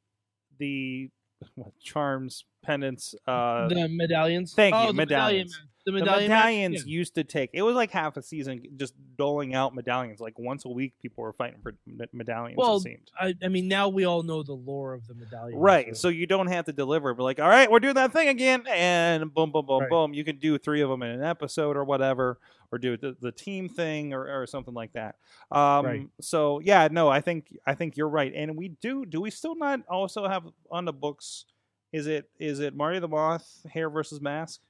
the 0.58 1.10
what, 1.54 1.78
charms, 1.80 2.44
pendants, 2.62 3.14
uh, 3.26 3.68
the 3.68 3.88
medallions. 3.88 4.54
thank 4.54 4.74
you, 4.74 4.80
oh, 4.80 4.92
medallion 4.92 4.96
medallions. 4.96 5.58
match. 5.58 5.68
The 5.92 5.98
the 5.98 6.04
medallion. 6.04 6.28
match? 6.30 6.44
medallions 6.44 6.86
Yeah. 6.86 6.90
used 6.98 7.14
to 7.14 7.24
take. 7.24 7.50
It 7.52 7.62
was 7.62 7.74
like 7.74 7.90
half 7.90 8.16
a 8.16 8.22
season 8.22 8.62
just 8.76 8.94
doling 9.16 9.54
out 9.54 9.74
medallions. 9.74 10.20
Like 10.20 10.38
once 10.38 10.64
a 10.64 10.68
week, 10.68 10.94
people 11.00 11.22
were 11.22 11.32
fighting 11.32 11.60
for 11.62 11.74
medallions. 12.12 12.56
Well, 12.58 12.76
it 12.76 12.80
seemed. 12.82 13.10
I, 13.18 13.34
I 13.42 13.48
mean, 13.48 13.68
now 13.68 13.88
we 13.88 14.04
all 14.04 14.22
know 14.22 14.42
the 14.42 14.52
lore 14.54 14.94
of 14.94 15.06
the 15.06 15.14
medallion. 15.14 15.58
Right, 15.58 15.96
so 15.96 16.08
you 16.08 16.26
don't 16.26 16.48
have 16.48 16.66
to 16.66 16.72
deliver. 16.72 17.14
But 17.14 17.22
like, 17.24 17.40
all 17.40 17.48
right, 17.48 17.70
we're 17.70 17.80
doing 17.80 17.94
that 17.94 18.12
thing 18.12 18.28
again, 18.28 18.64
and 18.68 19.32
boom, 19.32 19.50
boom, 19.52 19.66
boom, 19.66 19.80
Right. 19.82 19.90
boom. 19.90 20.14
You 20.14 20.24
can 20.24 20.38
do 20.38 20.58
three 20.58 20.80
of 20.82 20.90
them 20.90 21.02
in 21.02 21.10
an 21.10 21.22
episode 21.24 21.76
or 21.76 21.84
whatever, 21.84 22.38
or 22.70 22.78
do 22.78 22.96
the, 22.96 23.16
the 23.20 23.32
team 23.32 23.68
thing 23.68 24.12
or, 24.12 24.42
or 24.42 24.46
something 24.46 24.74
like 24.74 24.92
that. 24.92 25.16
Um, 25.50 25.86
Right. 25.86 26.08
So 26.20 26.60
yeah, 26.60 26.88
no, 26.90 27.08
I 27.08 27.20
think 27.20 27.56
I 27.66 27.74
think 27.74 27.96
you're 27.96 28.08
right, 28.08 28.32
and 28.34 28.56
we 28.56 28.68
do. 28.68 29.06
Do 29.06 29.20
we 29.20 29.30
still 29.30 29.54
not 29.56 29.80
also 29.88 30.28
have 30.28 30.44
on 30.70 30.84
the 30.84 30.92
books? 30.92 31.44
Is 31.92 32.06
it 32.06 32.28
is 32.38 32.60
it 32.60 32.76
Marty 32.76 32.98
the 32.98 33.08
Moth 33.08 33.64
hair 33.72 33.88
versus 33.88 34.20
mask 34.20 34.60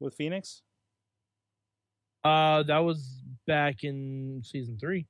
with 0.00 0.14
Fenix? 0.14 0.62
uh, 2.24 2.62
that 2.64 2.78
was 2.78 3.22
back 3.46 3.84
in 3.84 4.40
season 4.44 4.78
three. 4.78 5.06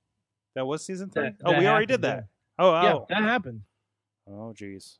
That 0.57 0.67
was 0.67 0.85
season 0.85 1.11
three. 1.11 1.25
That- 1.25 1.37
oh, 1.45 1.51
that 1.53 1.61
we 1.61 1.67
already 1.67 1.87
did 1.87 2.03
that. 2.03 2.27
Oh, 2.59 2.73
Yeah, 2.83 2.95
oh, 2.95 3.07
that 3.09 3.23
happened. 3.23 3.63
oh, 4.29 4.53
jeez, 4.57 4.99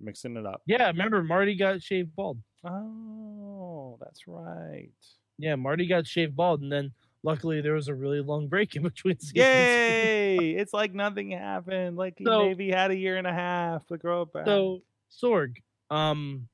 mixing 0.00 0.36
it 0.36 0.46
up. 0.46 0.62
Yeah, 0.66 0.86
remember 0.88 1.22
Marty 1.22 1.54
got 1.56 1.82
shaved 1.82 2.14
bald. 2.14 2.38
Oh, 2.64 3.96
that's 4.00 4.26
right. 4.26 4.90
Yeah, 5.38 5.56
Marty 5.56 5.86
got 5.86 6.06
shaved 6.06 6.36
bald, 6.36 6.62
and 6.62 6.70
then 6.70 6.92
luckily 7.24 7.60
there 7.60 7.74
was 7.74 7.88
a 7.88 7.94
really 7.94 8.20
long 8.20 8.46
break 8.48 8.76
in 8.76 8.82
between 8.90 9.18
seasons. 9.18 9.36
Yay! 9.38 10.52
it's 10.56 10.72
like 10.72 10.94
nothing 10.94 11.30
happened. 11.32 11.96
Like 11.96 12.14
he 12.18 12.24
So- 12.24 12.46
maybe 12.46 12.70
had 12.70 12.90
a 12.90 12.96
year 12.96 13.16
and 13.16 13.26
a 13.26 13.32
half 13.32 13.86
to 13.88 13.98
grow 13.98 14.22
up 14.22 14.32
back. 14.32 14.46
So 14.46 14.82
Sorg, 15.10 15.56
um, 15.90 16.48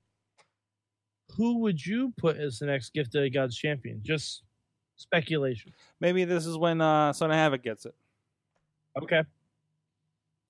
who 1.37 1.58
would 1.58 1.85
you 1.85 2.12
put 2.16 2.37
as 2.37 2.58
the 2.58 2.66
next 2.66 2.92
Gift 2.94 3.14
of 3.14 3.32
Gods 3.32 3.56
champion? 3.56 4.00
Just 4.02 4.42
speculation. 4.97 5.73
maybe 6.00 6.25
this 6.25 6.47
is 6.47 6.56
when 6.56 6.80
uh, 6.80 7.12
Son 7.12 7.30
of 7.30 7.37
Havoc 7.37 7.62
gets 7.62 7.87
it. 7.87 7.94
Okay. 9.00 9.23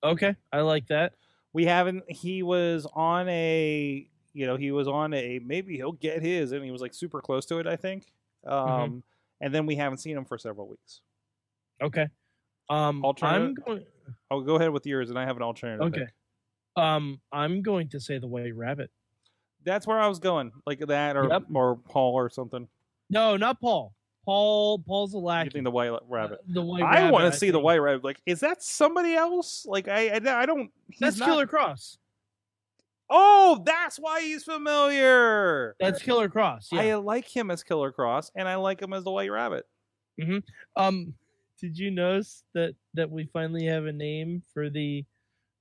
Okay, 0.03 0.35
I 0.53 0.61
like 0.61 0.87
that. 0.87 1.13
We 1.51 1.65
haven't. 1.65 2.03
He 2.09 2.41
was 2.43 2.87
on 2.93 3.27
a. 3.27 4.07
You 4.33 4.45
know, 4.45 4.55
he 4.55 4.71
was 4.71 4.87
on 4.87 5.13
a. 5.13 5.39
Maybe 5.39 5.75
he'll 5.75 5.91
get 5.91 6.21
his, 6.21 6.51
and 6.53 6.63
he 6.63 6.71
was 6.71 6.81
like 6.81 6.93
super 6.93 7.21
close 7.21 7.45
to 7.47 7.59
it. 7.59 7.67
I 7.67 7.75
think. 7.75 8.05
Um, 8.47 8.57
Mm-hmm. 8.57 8.97
and 9.41 9.53
then 9.55 9.65
we 9.65 9.75
haven't 9.75 9.97
seen 9.97 10.15
him 10.15 10.23
for 10.23 10.37
several 10.37 10.67
weeks. 10.69 11.01
Okay. 11.81 12.03
Um, 12.69 12.99
I'm 12.99 13.05
Alternative? 13.05 13.57
going. 13.65 13.85
I'll 14.31 14.41
go 14.41 14.55
ahead 14.55 14.69
with 14.71 14.85
yours, 14.85 15.09
and 15.09 15.19
I 15.19 15.25
have 15.25 15.35
an 15.35 15.43
alternative. 15.43 15.81
Okay. 15.87 15.99
pick. 16.05 16.13
Um, 16.83 17.19
I'm 17.33 17.61
going 17.61 17.89
to 17.89 17.99
say 17.99 18.19
the 18.19 18.27
White 18.27 18.55
Rabbit. 18.55 18.91
That's 19.69 19.87
where 19.87 19.99
I 19.99 20.07
was 20.07 20.19
going, 20.19 20.51
like 20.65 20.79
that, 20.79 21.15
or 21.15 21.27
Yep. 21.29 21.43
or 21.53 21.75
Paul 21.77 22.13
or 22.15 22.29
something. 22.29 22.67
No, 23.09 23.37
not 23.37 23.59
Paul. 23.61 23.93
Paul. 24.25 24.79
Paul's 24.79 25.13
a 25.13 25.17
lackey. 25.17 25.47
You 25.47 25.51
think 25.51 25.63
the 25.65 25.71
White 25.71 25.91
Rabbit? 26.07 26.39
Uh, 26.39 26.53
the 26.53 26.61
White 26.61 26.83
I 26.83 27.09
want 27.09 27.31
to 27.31 27.37
see 27.39 27.49
the. 27.51 27.59
White 27.59 27.77
Rabbit. 27.77 28.03
Like, 28.03 28.21
is 28.25 28.39
that 28.41 28.61
somebody 28.61 29.15
else? 29.15 29.65
Like, 29.67 29.87
I 29.87 30.09
I, 30.09 30.41
I 30.41 30.45
don't. 30.45 30.71
That's 30.99 31.17
not- 31.17 31.25
Killer 31.27 31.47
Cross. 31.47 31.97
Oh, 33.09 33.63
that's 33.65 33.97
why 33.97 34.21
he's 34.21 34.43
familiar. 34.43 35.75
That's 35.79 36.01
Killer 36.01 36.29
Cross. 36.29 36.69
Yeah. 36.71 36.81
I 36.81 36.95
like 36.95 37.25
him 37.27 37.49
as 37.49 37.63
Killer 37.63 37.91
Cross, 37.91 38.31
and 38.35 38.47
I 38.47 38.55
like 38.55 38.81
him 38.81 38.93
as 38.93 39.03
the 39.03 39.11
White 39.11 39.31
Rabbit. 39.31 39.65
Hmm. 40.21 40.37
Um, 40.75 41.13
did 41.59 41.77
you 41.77 41.89
notice 41.91 42.43
that 42.53 42.75
that 42.93 43.09
we 43.09 43.25
finally 43.33 43.65
have 43.65 43.85
a 43.85 43.91
name 43.91 44.43
for 44.53 44.69
the 44.69 45.05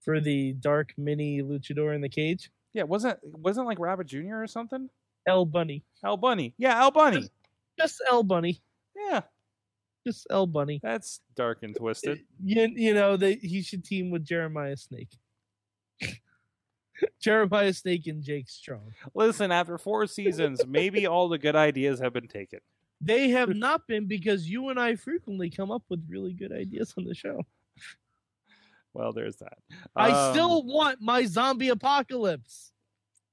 for 0.00 0.20
the 0.20 0.52
dark 0.60 0.92
mini 0.98 1.40
luchador 1.42 1.94
in 1.94 2.00
the 2.02 2.08
cage? 2.08 2.50
Yeah, 2.78 2.84
wasn't 2.84 3.18
wasn't 3.24 3.66
like 3.66 3.80
Rabbit 3.80 4.06
Junior 4.06 4.40
or 4.40 4.46
something? 4.46 4.88
L 5.26 5.44
Bunny. 5.44 5.82
L 6.04 6.16
Bunny. 6.16 6.54
Yeah, 6.58 6.80
L 6.80 6.92
Bunny. 6.92 7.28
Just 7.76 8.00
L 8.08 8.22
Bunny. 8.22 8.62
Yeah, 8.94 9.22
Just 10.06 10.28
L 10.30 10.46
Bunny. 10.46 10.78
that's 10.80 11.20
dark 11.34 11.64
and 11.64 11.74
twisted. 11.74 12.18
Uh, 12.18 12.22
you, 12.44 12.68
you 12.76 12.94
know 12.94 13.16
they 13.16 13.34
he 13.34 13.62
should 13.62 13.84
team 13.84 14.10
with 14.12 14.24
Jeremiah 14.24 14.76
Snake. 14.76 15.08
Jeremiah 17.20 17.72
Snake 17.72 18.06
and 18.06 18.22
Jake 18.22 18.48
Strong. 18.48 18.92
Listen, 19.12 19.50
after 19.50 19.76
four 19.76 20.06
seasons, 20.06 20.64
maybe 20.64 21.08
all 21.08 21.28
the 21.28 21.38
good 21.38 21.56
ideas 21.56 21.98
have 21.98 22.12
been 22.12 22.28
taken. 22.28 22.60
They 23.00 23.30
have 23.30 23.56
not 23.56 23.88
been 23.88 24.06
because 24.06 24.48
you 24.48 24.68
and 24.68 24.78
I 24.78 24.94
frequently 24.94 25.50
come 25.50 25.72
up 25.72 25.82
with 25.88 26.06
really 26.08 26.32
good 26.32 26.52
ideas 26.52 26.94
on 26.96 27.06
the 27.06 27.14
show. 27.14 27.44
Well, 28.94 29.12
there's 29.12 29.36
that. 29.36 29.58
I 29.94 30.10
Um, 30.10 30.34
still 30.34 30.62
want 30.64 31.00
my 31.00 31.24
zombie 31.24 31.68
apocalypse. 31.68 32.72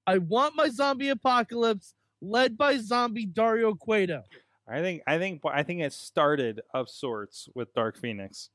I 0.08 0.20
want 0.20 0.56
my 0.56 0.70
zombie 0.70 1.10
apocalypse 1.10 1.94
led 2.22 2.58
by 2.58 2.78
zombie 2.78 3.26
Dario 3.26 3.74
Cueto. 3.74 4.24
I 4.68 4.82
think 4.82 5.02
I 5.08 5.18
think 5.18 5.42
I 5.46 5.64
think 5.64 5.82
it 5.82 5.94
started 5.94 6.62
of 6.74 6.90
sorts 6.90 7.48
with 7.56 7.74
Dark 7.74 7.98
Fenix. 7.98 8.50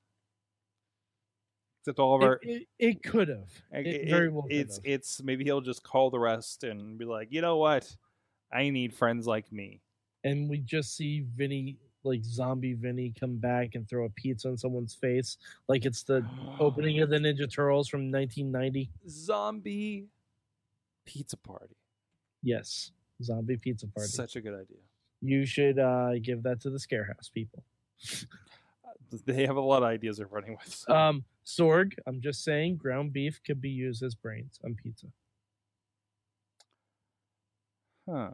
Except 1.83 1.99
all 1.99 2.15
of 2.17 2.23
our 2.23 2.39
It, 2.43 2.63
it, 2.63 2.69
it 2.79 3.03
could 3.03 3.29
have. 3.29 3.49
It 3.73 3.87
it- 3.87 4.09
very 4.11 4.29
well 4.29 4.43
could 4.43 4.53
it's 4.53 4.77
have. 4.77 4.85
it's 4.85 5.23
maybe 5.23 5.45
he'll 5.45 5.61
just 5.63 5.83
call 5.83 6.11
the 6.11 6.19
rest 6.19 6.63
and 6.65 6.99
be 6.99 7.05
like, 7.05 7.29
you 7.31 7.41
know 7.41 7.57
what, 7.57 7.97
I 8.53 8.69
need 8.71 8.95
friends 8.95 9.27
like 9.27 9.51
me. 9.51 9.81
And 10.23 10.51
we 10.51 10.59
just 10.59 10.95
see 10.95 11.21
Vinny, 11.35 11.79
like 12.05 12.25
zombie 12.25 12.73
Vinny, 12.75 13.13
come 13.19 13.37
back 13.37 13.75
and 13.75 13.89
throw 13.89 14.05
a 14.07 14.11
pizza 14.11 14.49
on 14.49 14.57
someone's 14.57 14.95
face, 14.95 15.37
like 15.69 15.85
it's 15.85 16.03
the 16.03 16.25
opening 16.59 17.01
of 17.01 17.11
the 17.11 17.17
Ninja 17.25 17.51
Turtles 17.53 17.89
from 17.89 18.11
1990. 18.11 18.91
zombie 19.09 20.07
pizza 21.05 21.37
party. 21.37 21.77
Yes, 22.43 22.93
zombie 23.23 23.57
pizza 23.59 23.87
party. 23.87 24.09
Such 24.09 24.37
a 24.37 24.41
good 24.41 24.55
idea. 24.55 24.79
you 25.21 25.45
should 25.45 25.79
uh, 25.79 26.19
give 26.23 26.43
that 26.45 26.61
to 26.63 26.71
the 26.71 26.79
Scarehouse 26.79 27.31
people. 27.33 27.63
They 29.27 29.45
have 29.45 29.57
a 29.57 29.61
lot 29.61 29.79
of 29.83 29.89
ideas 29.89 30.19
they're 30.19 30.29
running 30.29 30.53
with. 30.53 30.73
so- 30.73 30.95
Um, 30.97 31.25
Sorg, 31.45 31.95
I'm 32.07 32.21
just 32.21 32.45
saying, 32.45 32.77
ground 32.77 33.13
beef 33.13 33.41
could 33.45 33.61
be 33.61 33.69
used 33.71 34.05
as 34.05 34.15
brains 34.15 34.61
on 34.65 34.77
pizza. 34.81 35.07
huh. 38.09 38.31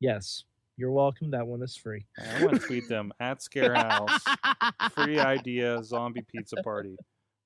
Yes, 0.00 0.42
you're 0.76 0.90
welcome. 0.90 1.30
That 1.30 1.46
one 1.46 1.62
is 1.62 1.76
free. 1.76 2.06
I 2.18 2.44
want 2.44 2.60
to 2.60 2.66
tweet 2.66 2.88
them 2.88 3.12
at 3.20 3.40
Scarehouse. 3.40 4.20
Free 4.92 5.18
idea 5.18 5.82
zombie 5.84 6.22
pizza 6.22 6.56
party. 6.62 6.96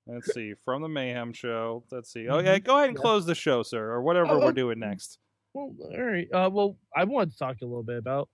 Let's 0.07 0.33
see 0.33 0.55
from 0.65 0.83
the 0.83 0.89
Mayhem 0.89 1.33
Show. 1.33 1.85
Let's 1.91 2.13
see. 2.13 2.29
Oh 2.29 2.39
yeah, 2.39 2.59
go 2.59 2.77
ahead 2.77 2.91
and 2.91 2.97
Yeah. 2.99 3.03
close 3.03 3.27
the 3.27 3.35
show, 3.35 3.63
sir, 3.63 3.91
or 3.91 4.03
whatever 4.03 4.33
Oh, 4.35 4.39
we're 4.39 4.53
doing 4.53 4.79
next. 4.79 5.19
Well, 5.53 5.75
all 5.81 6.03
right. 6.03 6.29
Uh, 6.33 6.49
well, 6.53 6.77
I 6.95 7.05
wanted 7.05 7.33
to 7.33 7.39
talk 7.39 7.57
a 7.63 7.65
little 7.65 7.83
bit 7.83 7.99
about 7.99 8.29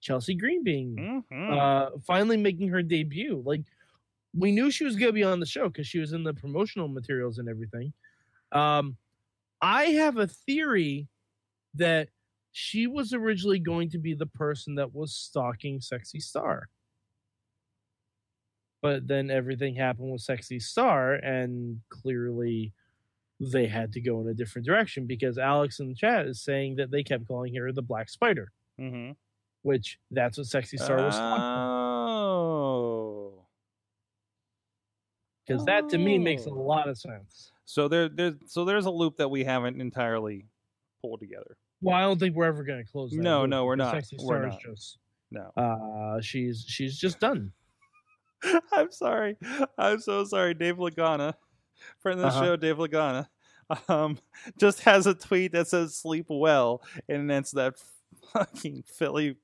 Chelsea 0.00 0.34
Green 0.34 0.62
being 0.64 1.24
Mhm. 1.30 1.58
uh, 1.58 1.98
finally 2.06 2.36
making 2.38 2.68
her 2.68 2.82
debut. 2.82 3.42
Like 3.44 3.62
we 4.34 4.52
knew 4.52 4.70
she 4.70 4.84
was 4.84 4.94
going 4.96 5.08
to 5.08 5.12
be 5.12 5.24
on 5.24 5.40
the 5.40 5.46
show 5.46 5.68
because 5.68 5.86
she 5.86 5.98
was 5.98 6.12
in 6.12 6.22
the 6.22 6.32
promotional 6.34 6.88
materials 6.88 7.38
and 7.38 7.48
everything. 7.48 7.92
Um, 8.52 8.96
I 9.60 9.86
have 9.86 10.16
a 10.18 10.26
theory 10.28 11.08
that 11.74 12.08
she 12.60 12.88
was 12.88 13.12
originally 13.12 13.60
going 13.60 13.88
to 13.88 13.98
be 13.98 14.14
the 14.14 14.26
person 14.26 14.74
that 14.74 14.92
was 14.92 15.14
stalking 15.14 15.80
Sexy 15.80 16.18
Star. 16.18 16.68
But 18.82 19.06
then 19.06 19.30
everything 19.30 19.76
happened 19.76 20.10
with 20.10 20.22
Sexy 20.22 20.58
Star, 20.58 21.14
and 21.14 21.80
clearly 21.88 22.72
they 23.40 23.66
had 23.68 23.92
to 23.92 24.00
go 24.00 24.20
in 24.20 24.26
a 24.28 24.34
different 24.34 24.66
direction 24.66 25.06
because 25.06 25.38
Alex 25.38 25.78
in 25.78 25.88
the 25.88 25.94
chat 25.94 26.26
is 26.26 26.42
saying 26.42 26.74
that 26.76 26.90
they 26.90 27.04
kept 27.04 27.28
calling 27.28 27.54
her 27.54 27.70
the 27.70 27.80
Black 27.82 28.08
Spider, 28.08 28.50
Mhm. 28.76 29.14
which 29.62 30.00
that's 30.10 30.36
what 30.36 30.48
Sexy 30.48 30.78
Star 30.78 30.96
was 30.96 31.14
Oh. 31.16 33.46
because 35.46 35.64
that 35.66 35.88
to 35.90 35.98
me 35.98 36.18
makes 36.18 36.46
a 36.46 36.50
Oh. 36.50 36.54
lot 36.54 36.88
of 36.88 36.98
sense. 36.98 37.52
So 37.64 37.86
there, 37.86 38.08
there's 38.08 38.34
so 38.46 38.64
there's 38.64 38.86
a 38.86 38.90
loop 38.90 39.18
that 39.18 39.28
we 39.28 39.44
haven't 39.44 39.80
entirely 39.80 40.48
pulled 41.00 41.20
together. 41.20 41.56
Well, 41.80 41.94
I 41.94 42.00
don't 42.02 42.18
think 42.18 42.34
we're 42.36 42.46
ever 42.46 42.64
going 42.64 42.84
to 42.84 42.90
close. 42.90 43.10
That 43.12 43.18
No, 43.22 43.42
loop 43.42 43.50
no, 43.50 43.64
we're 43.64 43.76
because 43.76 43.92
not. 43.92 44.04
Sexy 44.04 44.16
We're 44.20 44.46
not. 44.46 44.60
just 44.60 44.98
No, 45.30 45.50
uh, 45.56 46.20
she's 46.20 46.64
she's 46.66 46.98
just 46.98 47.20
done. 47.20 47.52
I'm 48.72 48.90
sorry. 48.92 49.36
I'm 49.76 50.00
so 50.00 50.24
sorry. 50.24 50.54
Dave 50.54 50.76
Lagana, 50.76 51.34
friend 52.00 52.18
of 52.20 52.22
the 52.22 52.28
Uh-huh. 52.28 52.44
show, 52.44 52.56
Dave 52.56 52.76
Lagana, 52.76 53.26
um, 53.88 54.18
just 54.58 54.80
has 54.82 55.06
a 55.06 55.14
tweet 55.14 55.52
that 55.52 55.68
says 55.68 55.94
"sleep 55.96 56.26
well," 56.28 56.82
and 57.08 57.30
it's 57.30 57.50
that 57.52 57.74
fucking 58.32 58.84
Philly 58.86 59.36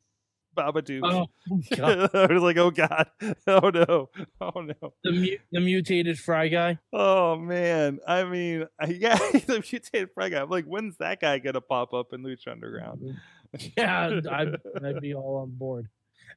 Babadook. 0.54 1.00
Oh 1.02 1.26
god, 1.76 2.10
I 2.14 2.32
was 2.32 2.42
like, 2.42 2.56
oh 2.56 2.70
god, 2.70 3.10
oh 3.46 3.70
no, 3.70 4.08
oh 4.40 4.60
no, 4.60 4.92
the 5.02 5.12
mu- 5.12 5.38
the 5.52 5.60
mutated 5.60 6.18
fry 6.18 6.48
guy. 6.48 6.78
oh 6.92 7.36
man. 7.36 7.98
I 8.06 8.24
mean, 8.24 8.66
yeah, 8.88 9.16
the 9.16 9.62
mutated 9.70 10.10
fry 10.14 10.28
guy. 10.28 10.40
I'm 10.40 10.50
like, 10.50 10.64
when's 10.64 10.96
that 10.98 11.20
guy 11.20 11.38
gonna 11.38 11.60
pop 11.60 11.92
up 11.92 12.12
in 12.12 12.22
Lucha 12.22 12.48
Underground? 12.48 13.00
Mm-hmm. 13.00 13.66
Yeah, 13.76 14.20
I'd, 14.32 14.56
I'd 14.84 15.00
be 15.00 15.14
all 15.14 15.36
on 15.36 15.50
board. 15.50 15.88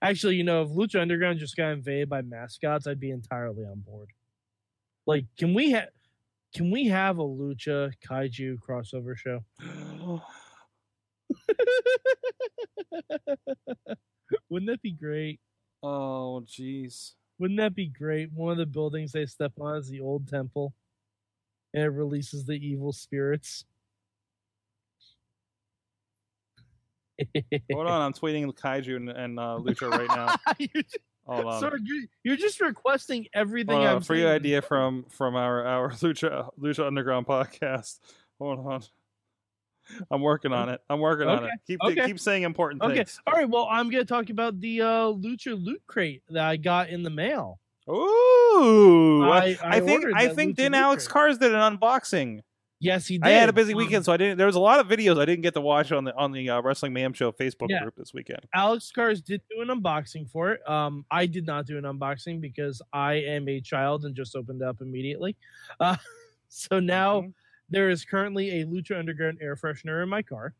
Actually, 0.01 0.35
you 0.35 0.43
know, 0.43 0.61
if 0.61 0.69
Lucha 0.69 1.01
Underground 1.01 1.39
just 1.39 1.55
got 1.55 1.71
invaded 1.71 2.09
by 2.09 2.21
mascots, 2.21 2.85
I'd 2.85 2.99
be 2.99 3.09
entirely 3.09 3.65
on 3.65 3.79
board. 3.79 4.09
Like, 5.07 5.25
can 5.37 5.53
we 5.53 5.71
have 5.71 5.87
can 6.53 6.71
we 6.71 6.87
have 6.87 7.19
a 7.19 7.23
Lucha 7.23 7.91
Kaiju 8.07 8.57
crossover 8.67 9.15
show? 9.15 9.43
Wouldn't 14.49 14.69
that 14.69 14.81
be 14.81 14.91
great? 14.91 15.39
oh 15.83 16.43
jeez. 16.45 17.13
Wouldn't 17.39 17.59
that 17.59 17.75
be 17.75 17.87
great? 17.87 18.31
One 18.33 18.51
of 18.51 18.57
the 18.57 18.65
buildings 18.65 19.11
they 19.11 19.25
step 19.25 19.53
on 19.59 19.77
is 19.77 19.89
the 19.89 20.01
old 20.01 20.27
temple, 20.27 20.73
and 21.73 21.83
it 21.83 21.89
releases 21.89 22.45
the 22.45 22.53
evil 22.53 22.91
spirits. 22.91 23.63
Hold 27.71 27.87
on, 27.87 28.01
I'm 28.01 28.13
tweeting 28.13 28.47
the 28.47 28.53
Kaiju 28.53 28.95
and, 28.95 29.09
and 29.09 29.39
uh, 29.39 29.57
Lucha 29.59 29.89
right 29.89 30.07
now. 30.07 30.35
you're, 30.59 30.83
just, 30.83 30.97
Hold 31.25 31.45
on. 31.45 31.59
sorry, 31.59 31.79
you're, 31.83 32.03
you're 32.23 32.37
just 32.37 32.59
requesting 32.59 33.27
everything. 33.33 33.75
Hold 33.75 33.87
on, 33.87 34.01
free 34.01 34.21
saying. 34.21 34.31
idea 34.31 34.61
from 34.61 35.05
from 35.09 35.35
our 35.35 35.65
our 35.65 35.91
Lucha 35.93 36.49
Lucha 36.59 36.87
Underground 36.87 37.27
podcast. 37.27 37.99
Hold 38.39 38.59
on. 38.65 38.81
I'm 40.11 40.21
working 40.21 40.53
on 40.53 40.69
it. 40.69 40.81
I'm 40.89 40.99
working 40.99 41.27
on 41.27 41.45
it. 41.45 41.51
Keep 41.67 41.79
okay. 41.83 42.05
keep 42.07 42.19
saying 42.19 42.43
important 42.43 42.81
Okay, 42.83 42.95
things. 42.97 43.19
all 43.27 43.33
right. 43.33 43.49
Well, 43.49 43.67
I'm 43.71 43.89
going 43.89 44.03
to 44.03 44.07
talk 44.07 44.29
about 44.29 44.59
the 44.59 44.81
uh, 44.81 44.85
Lucha 45.13 45.61
Loot 45.63 45.81
Crate 45.87 46.23
that 46.29 46.43
I 46.45 46.57
got 46.57 46.89
in 46.89 47.03
the 47.03 47.09
mail. 47.09 47.59
Ooh, 47.89 49.23
I, 49.23 49.57
I, 49.63 49.77
I 49.77 49.79
think 49.79 50.05
I 50.15 50.27
think 50.29 50.53
Lucha 50.53 50.55
then 50.57 50.71
Loot 50.73 50.81
Alex 50.81 51.07
Cars 51.07 51.37
did 51.37 51.53
an 51.53 51.77
unboxing. 51.77 52.41
Yes, 52.79 53.07
he 53.07 53.17
did. 53.17 53.25
I 53.25 53.31
had 53.31 53.49
a 53.49 53.53
busy 53.53 53.73
Um, 53.73 53.77
weekend, 53.79 54.05
so 54.05 54.13
I 54.13 54.17
didn't. 54.17 54.37
There 54.37 54.45
was 54.45 54.55
a 54.55 54.59
lot 54.59 54.79
of 54.79 54.87
videos 54.87 55.19
I 55.19 55.25
didn't 55.25 55.41
get 55.41 55.55
to 55.55 55.61
watch 55.61 55.91
on 55.91 56.03
the 56.03 56.15
on 56.15 56.31
the 56.31 56.49
uh, 56.51 56.61
Wrestling 56.61 56.93
Mayhem 56.93 57.13
Show 57.13 57.31
Facebook 57.31 57.69
Yeah. 57.69 57.81
group 57.81 57.95
this 57.95 58.13
weekend. 58.13 58.41
Alex 58.53 58.91
Cars 58.91 59.19
did 59.21 59.41
do 59.49 59.61
an 59.61 59.69
unboxing 59.69 60.29
for 60.29 60.51
it. 60.51 60.69
Um, 60.69 61.03
I 61.09 61.25
did 61.25 61.45
not 61.47 61.65
do 61.65 61.77
an 61.79 61.85
unboxing 61.85 62.39
because 62.39 62.81
I 62.93 63.13
am 63.13 63.47
a 63.49 63.59
child 63.61 64.05
and 64.05 64.15
just 64.15 64.35
opened 64.35 64.61
up 64.61 64.79
immediately. 64.81 65.35
Uh, 65.79 65.95
so 66.49 66.79
now 66.79 67.21
Mhm. 67.21 67.33
There 67.69 67.89
is 67.89 68.05
currently 68.05 68.61
a 68.61 68.65
Lucha 68.65 68.97
Underground 68.97 69.39
air 69.41 69.55
freshener 69.55 70.01
in 70.03 70.09
my 70.09 70.21
car 70.21 70.53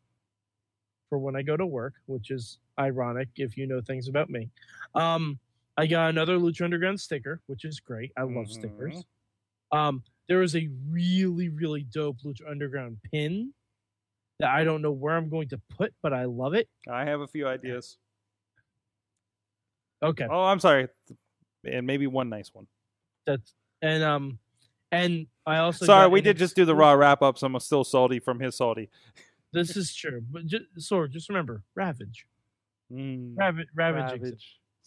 for 1.08 1.18
when 1.18 1.36
I 1.36 1.42
go 1.42 1.56
to 1.56 1.66
work, 1.66 1.94
which 2.06 2.30
is 2.30 2.58
ironic 2.78 3.28
if 3.36 3.56
you 3.56 3.66
know 3.66 3.80
things 3.80 4.08
about 4.08 4.28
me. 4.28 4.50
Um, 4.94 5.38
I 5.76 5.86
got 5.86 6.10
another 6.10 6.38
Lucha 6.38 6.62
Underground 6.62 7.00
sticker, 7.00 7.40
which 7.46 7.64
is 7.64 7.80
great. 7.80 8.12
I 8.16 8.22
love 8.22 8.50
stickers. 8.50 9.04
Um, 9.72 10.02
there 10.28 10.42
is 10.42 10.56
a 10.56 10.68
really, 10.90 11.48
really 11.48 11.84
dope 11.84 12.18
Lucha 12.24 12.48
Underground 12.50 12.98
pin 13.10 13.52
that 14.40 14.50
I 14.50 14.64
don't 14.64 14.82
know 14.82 14.92
where 14.92 15.16
I'm 15.16 15.28
going 15.28 15.48
to 15.48 15.60
put, 15.76 15.94
but 16.02 16.12
I 16.12 16.24
love 16.24 16.54
it. 16.54 16.68
I 16.90 17.04
have 17.04 17.20
a 17.20 17.26
few 17.26 17.48
ideas. 17.48 17.96
Okay. 20.02 20.26
Oh, 20.30 20.44
I'm 20.44 20.60
sorry, 20.60 20.88
and 21.64 21.86
maybe 21.86 22.06
one 22.06 22.28
nice 22.28 22.50
one. 22.52 22.66
that's 23.26 23.54
and 23.82 24.02
um 24.02 24.38
and 24.92 25.26
I 25.46 25.58
also 25.58 25.84
Sorry, 25.86 26.08
we 26.08 26.20
did 26.20 26.36
just 26.38 26.56
do 26.56 26.64
the 26.64 26.74
raw 26.74 26.92
wrap 26.92 27.22
up, 27.22 27.38
so 27.38 27.46
I'm 27.46 27.58
still 27.60 27.84
salty 27.84 28.18
from 28.20 28.40
his 28.40 28.56
salty. 28.56 28.90
This 29.52 29.76
is 29.76 29.94
true, 29.94 30.22
but 30.30 30.46
just, 30.46 30.64
Sorg, 30.78 31.10
just 31.10 31.28
remember, 31.28 31.62
Ravage, 31.74 32.26
Mm, 32.92 33.36
Ravage, 33.36 33.68
Ravage, 33.74 34.12
exists. 34.14 34.46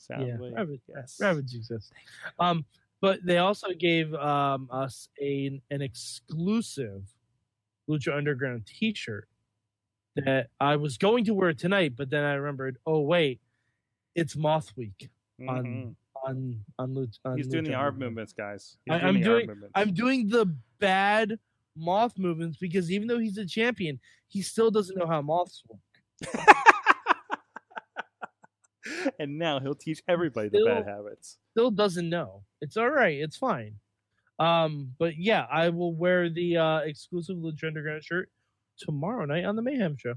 Ravage. 0.09 0.27
Yeah, 0.27 0.53
Ravage, 0.55 0.81
Yes. 0.95 1.17
Ravage 1.21 1.53
exists. 1.53 1.91
Um, 2.39 2.65
but 2.99 3.19
they 3.23 3.37
also 3.37 3.69
gave 3.77 4.13
um 4.15 4.67
us 4.71 5.09
a 5.21 5.59
an 5.71 5.81
exclusive 5.81 7.03
Lucha 7.89 8.15
Underground 8.15 8.65
T-shirt 8.65 9.27
that 10.15 10.47
I 10.59 10.75
was 10.75 10.97
going 10.97 11.25
to 11.25 11.33
wear 11.33 11.53
tonight, 11.53 11.93
but 11.95 12.09
then 12.09 12.23
I 12.23 12.33
remembered, 12.33 12.77
oh 12.85 13.01
wait, 13.01 13.39
it's 14.15 14.35
Moth 14.35 14.75
Week 14.75 15.09
on 15.47 15.65
Mhm. 15.65 15.95
On 16.25 16.59
on. 16.79 17.07
On 17.25 17.37
He's 17.37 17.47
doing 17.47 17.65
Lucha 17.65 17.69
the 17.69 17.73
arm 17.73 17.99
movements, 17.99 18.33
guys. 18.33 18.77
He's 18.85 18.95
I- 18.95 18.99
doing 18.99 19.13
the 19.19 19.23
doing-. 19.23 19.61
I'm 19.75 19.93
doing 19.93 20.29
the 20.29 20.55
bad 20.79 21.37
moth 21.75 22.17
movements 22.17 22.57
because 22.57 22.91
even 22.91 23.07
though 23.07 23.19
he's 23.19 23.37
a 23.37 23.45
champion, 23.45 23.99
he 24.27 24.41
still 24.41 24.71
doesn't 24.71 24.97
know 24.97 25.07
how 25.07 25.21
moths 25.21 25.63
work. 25.67 25.79
and 29.19 29.37
now 29.37 29.59
he'll 29.59 29.75
teach 29.75 30.01
everybody 30.07 30.49
the 30.49 30.63
bad 30.65 30.85
habits. 30.85 31.37
Still 31.51 31.71
doesn't 31.71 32.09
know. 32.09 32.43
It's 32.61 32.77
all 32.77 32.89
right. 32.89 33.17
It's 33.17 33.37
fine. 33.37 33.75
Um, 34.39 34.93
but 34.97 35.17
yeah, 35.17 35.45
I 35.51 35.69
will 35.69 35.93
wear 35.93 36.29
the 36.29 36.57
uh, 36.57 36.77
exclusive 36.79 37.37
Lucha 37.37 37.67
Underground 37.67 38.03
shirt 38.03 38.29
tomorrow 38.77 39.25
night 39.25 39.45
on 39.45 39.55
the 39.55 39.61
Mayhem 39.61 39.97
Show. 39.97 40.15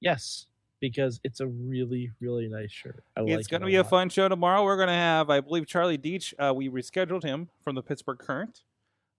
Yes, 0.00 0.46
because 0.90 1.20
it's 1.24 1.40
a 1.40 1.46
really, 1.46 2.10
really 2.20 2.48
nice 2.48 2.70
shirt. 2.70 3.04
I 3.16 3.20
like 3.20 3.38
it's 3.38 3.48
going 3.48 3.60
to 3.62 3.66
it 3.66 3.70
be 3.70 3.76
a 3.76 3.82
lot. 3.82 3.90
fun 3.90 4.08
show 4.08 4.28
tomorrow. 4.28 4.64
We're 4.64 4.76
going 4.76 4.88
to 4.88 4.94
have, 4.94 5.30
I 5.30 5.40
believe, 5.40 5.66
Charlie 5.66 5.98
Deitch. 5.98 6.34
Uh, 6.38 6.52
we 6.54 6.68
rescheduled 6.68 7.22
him 7.22 7.48
from 7.62 7.74
the 7.74 7.82
Pittsburgh 7.82 8.18
Current. 8.18 8.62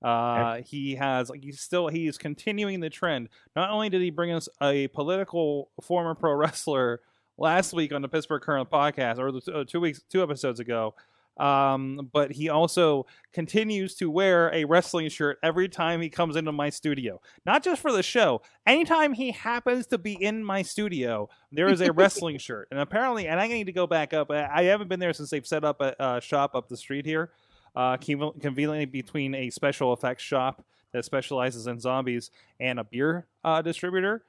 Uh, 0.03 0.57
he 0.57 0.95
has, 0.95 1.29
like, 1.29 1.43
he's 1.43 1.59
still, 1.59 1.87
he's 1.87 2.17
continuing 2.17 2.79
the 2.79 2.89
trend. 2.89 3.29
Not 3.55 3.71
only 3.71 3.89
did 3.89 4.01
he 4.01 4.11
bring 4.11 4.31
us 4.31 4.47
a 4.61 4.87
political 4.89 5.69
former 5.81 6.13
pro 6.13 6.33
wrestler 6.35 7.01
last 7.37 7.73
week 7.73 7.91
on 7.91 8.01
the 8.01 8.07
Pittsburgh 8.07 8.41
Current 8.41 8.69
podcast, 8.69 9.17
or 9.17 9.31
the- 9.31 9.51
uh, 9.53 9.63
two 9.65 9.79
weeks, 9.79 10.01
two 10.09 10.21
episodes 10.21 10.59
ago, 10.59 10.93
um, 11.37 12.09
but 12.13 12.31
he 12.31 12.49
also 12.49 13.05
continues 13.33 13.95
to 13.95 14.09
wear 14.09 14.53
a 14.53 14.65
wrestling 14.65 15.09
shirt 15.09 15.37
every 15.43 15.67
time 15.67 16.01
he 16.01 16.09
comes 16.09 16.35
into 16.35 16.51
my 16.51 16.69
studio. 16.69 17.19
Not 17.45 17.63
just 17.63 17.81
for 17.81 17.91
the 17.91 18.03
show. 18.03 18.41
Anytime 18.65 19.13
he 19.13 19.31
happens 19.31 19.87
to 19.87 19.97
be 19.97 20.13
in 20.13 20.43
my 20.43 20.61
studio, 20.61 21.29
there 21.51 21.67
is 21.67 21.81
a 21.81 21.91
wrestling 21.91 22.37
shirt. 22.39 22.67
And 22.71 22.79
apparently, 22.79 23.27
and 23.27 23.39
I 23.39 23.47
need 23.47 23.65
to 23.65 23.73
go 23.73 23.87
back 23.87 24.13
up. 24.13 24.31
I 24.31 24.63
haven't 24.63 24.87
been 24.87 24.99
there 24.99 25.13
since 25.13 25.29
they've 25.29 25.45
set 25.45 25.63
up 25.63 25.81
a, 25.81 26.01
uh 26.01 26.19
shop 26.19 26.55
up 26.55 26.69
the 26.69 26.77
street 26.77 27.05
here, 27.05 27.31
uh, 27.75 27.97
conveniently 27.97 28.85
between 28.85 29.35
a 29.35 29.49
special 29.49 29.93
effects 29.93 30.23
shop 30.23 30.65
that 30.93 31.03
specializes 31.03 31.67
in 31.67 31.79
zombies 31.79 32.31
and 32.59 32.79
a 32.79 32.83
beer 32.83 33.27
uh, 33.43 33.61
distributor. 33.61 34.23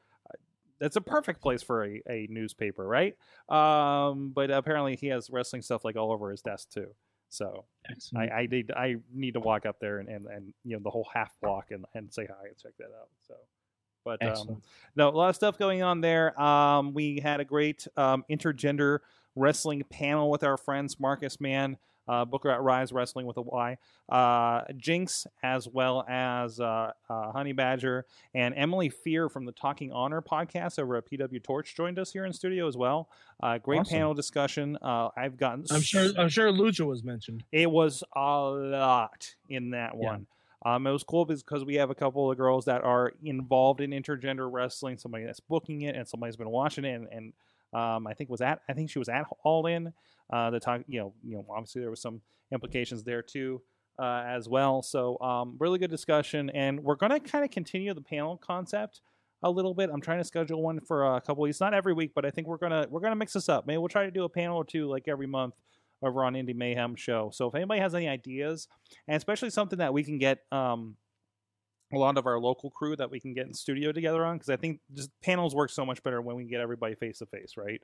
That's 0.79 0.97
a 0.97 1.01
perfect 1.01 1.41
place 1.41 1.63
for 1.63 1.85
a, 1.85 2.03
a 2.09 2.27
newspaper, 2.31 2.87
right? 2.87 3.17
Um, 3.49 4.31
but 4.35 4.51
apparently, 4.51 4.97
he 4.97 5.09
has 5.09 5.31
wrestling 5.31 5.63
stuff 5.63 5.85
like 5.85 5.97
all 5.97 6.13
over 6.13 6.31
his 6.31 6.43
desk 6.43 6.71
too. 6.71 6.89
So 7.29 7.65
I, 8.17 8.29
I 8.29 8.47
need 8.47 8.71
I 8.71 8.97
need 9.13 9.35
to 9.35 9.41
walk 9.41 9.67
up 9.67 9.81
there 9.81 9.99
and, 9.99 10.09
and, 10.09 10.27
and 10.27 10.55
you 10.65 10.77
know 10.77 10.83
the 10.83 10.91
whole 10.91 11.09
half 11.13 11.35
block 11.43 11.71
and, 11.71 11.85
and 11.95 12.13
say 12.13 12.27
hi 12.27 12.49
and 12.49 12.57
check 12.57 12.73
that 12.79 12.87
out. 12.99 13.09
So, 13.27 13.35
but 14.05 14.23
um, 14.25 14.63
no, 14.95 15.09
a 15.09 15.11
lot 15.11 15.31
of 15.31 15.37
stuff 15.37 15.59
going 15.59 15.83
on 15.83 16.01
there. 16.01 16.41
Um, 16.41 16.95
we 16.95 17.21
had 17.21 17.41
a 17.41 17.45
great 17.45 17.87
um, 17.97 18.25
intergender 18.31 19.01
wrestling 19.35 19.83
panel 19.91 20.31
with 20.31 20.45
our 20.45 20.57
friends 20.57 21.01
Marcus 21.01 21.41
Mann, 21.41 21.77
uh, 22.09 22.25
Booker 22.25 22.51
at 22.51 22.61
Ryse 22.61 22.93
Wrestling 22.93 23.27
with 23.27 23.37
a 23.37 23.43
Y, 23.43 23.79
uh, 24.09 24.63
Jinx, 24.77 25.27
as 25.43 25.69
well 25.69 26.05
as 26.09 26.61
uh, 26.61 26.93
uh, 27.11 27.33
Honey 27.33 27.53
Badger 27.53 28.05
and 28.35 28.55
Emily 28.57 28.89
Fear 28.89 29.29
from 29.29 29.45
the 29.45 29.53
Talking 29.53 29.93
Honor 29.93 30.23
podcast 30.23 30.79
over 30.79 30.97
at 30.97 31.11
PW 31.11 31.43
Torch 31.43 31.75
joined 31.75 31.99
us 31.99 32.13
here 32.13 32.25
in 32.25 32.33
studio 32.33 32.69
as 32.69 32.77
well. 32.77 33.09
Uh, 33.43 33.59
great 33.59 33.81
Awesome. 33.81 33.93
panel 33.97 34.15
discussion. 34.15 34.79
Uh, 34.81 35.09
I've 35.17 35.37
gotten 35.37 35.65
I'm 35.71 35.81
sure. 35.83 36.11
I'm 36.19 36.29
sure 36.29 36.51
Lucha 36.53 36.87
was 36.87 37.03
mentioned. 37.03 37.43
it 37.53 37.71
was 37.71 38.03
a 38.15 38.21
lot 38.21 39.35
in 39.49 39.71
that 39.71 39.93
Yeah. 39.99 40.07
one. 40.07 40.27
Um, 40.65 40.87
it 40.87 40.91
was 40.91 41.05
cool 41.05 41.25
because 41.25 41.65
we 41.65 41.75
have 41.77 41.91
a 41.91 41.95
couple 41.95 42.29
of 42.31 42.37
girls 42.37 42.65
that 42.65 42.83
are 42.83 43.13
involved 43.23 43.81
in 43.81 43.91
intergender 43.91 44.51
wrestling. 44.51 44.97
Somebody 44.99 45.25
that's 45.25 45.39
booking 45.39 45.83
it, 45.83 45.95
and 45.95 46.09
somebody's 46.09 46.35
been 46.37 46.49
watching 46.51 46.85
it, 46.85 46.95
and, 46.95 47.09
and 47.13 47.33
um, 47.73 48.07
I 48.07 48.15
think 48.15 48.31
was 48.31 48.41
at 48.41 48.63
I 48.69 48.73
think 48.73 48.91
she 48.91 48.99
was 48.99 49.09
at 49.09 49.27
All 49.45 49.67
In. 49.67 49.93
Uh, 50.33 50.51
the 50.51 50.61
talk, 50.61 50.83
you 50.89 51.01
know, 51.01 51.13
you 51.25 51.37
know, 51.37 51.47
obviously 51.51 51.81
there 51.81 51.91
was 51.91 52.03
some 52.03 52.21
implications 52.53 53.05
there 53.05 53.23
too, 53.23 53.63
uh, 53.99 54.25
as 54.27 54.49
well. 54.49 54.83
So 54.83 55.19
um, 55.21 55.57
really 55.59 55.79
good 55.79 55.91
discussion, 55.91 56.51
and 56.51 56.83
we're 56.83 56.97
gonna 56.97 57.21
kind 57.21 57.45
of 57.45 57.51
continue 57.51 57.95
the 57.95 58.01
panel 58.01 58.37
concept 58.37 59.01
a 59.43 59.51
little 59.51 59.75
bit. 59.75 59.91
I'm 59.93 60.01
trying 60.01 60.19
to 60.19 60.25
schedule 60.25 60.63
one 60.63 60.81
for 60.81 61.17
a 61.17 61.21
couple 61.21 61.43
weeks, 61.43 61.61
not 61.61 61.75
every 61.75 61.93
week, 61.93 62.13
but 62.15 62.25
I 62.25 62.31
think 62.31 62.47
we're 62.47 62.57
gonna 62.57 62.87
we're 62.91 63.01
gonna 63.01 63.17
mix 63.17 63.35
this 63.35 63.49
up. 63.49 63.67
Maybe 63.67 63.79
we'll 63.79 63.89
try 63.89 64.05
to 64.05 64.11
do 64.11 64.25
a 64.25 64.29
panel 64.29 64.57
or 64.57 64.65
two 64.65 64.89
like 64.89 65.09
every 65.09 65.27
month 65.27 65.55
over 66.03 66.25
on 66.25 66.35
Indie 66.35 66.55
Mayhem 66.55 66.95
Show. 66.95 67.31
So 67.33 67.47
if 67.49 67.55
anybody 67.55 67.81
has 67.81 67.95
any 67.95 68.09
ideas, 68.09 68.69
and 69.09 69.17
especially 69.17 69.51
something 69.51 69.79
that 69.79 69.93
we 69.93 70.05
can 70.05 70.19
get 70.19 70.41
um, 70.53 70.97
a 71.93 71.99
lot 71.99 72.19
of 72.19 72.27
our 72.27 72.39
local 72.39 72.71
crew 72.71 72.97
that 72.97 73.11
we 73.11 73.21
can 73.21 73.33
get 73.33 73.47
in 73.47 73.55
studio 73.55 73.93
together 73.93 74.25
on, 74.25 74.37
because 74.37 74.51
I 74.51 74.57
think 74.57 74.81
just 74.95 75.11
panels 75.23 75.55
work 75.55 75.71
so 75.71 75.87
much 75.87 76.03
better 76.03 76.21
when 76.21 76.37
we 76.37 76.45
get 76.45 76.61
everybody 76.61 76.95
face 76.95 77.19
to 77.19 77.27
face, 77.27 77.55
right? 77.57 77.81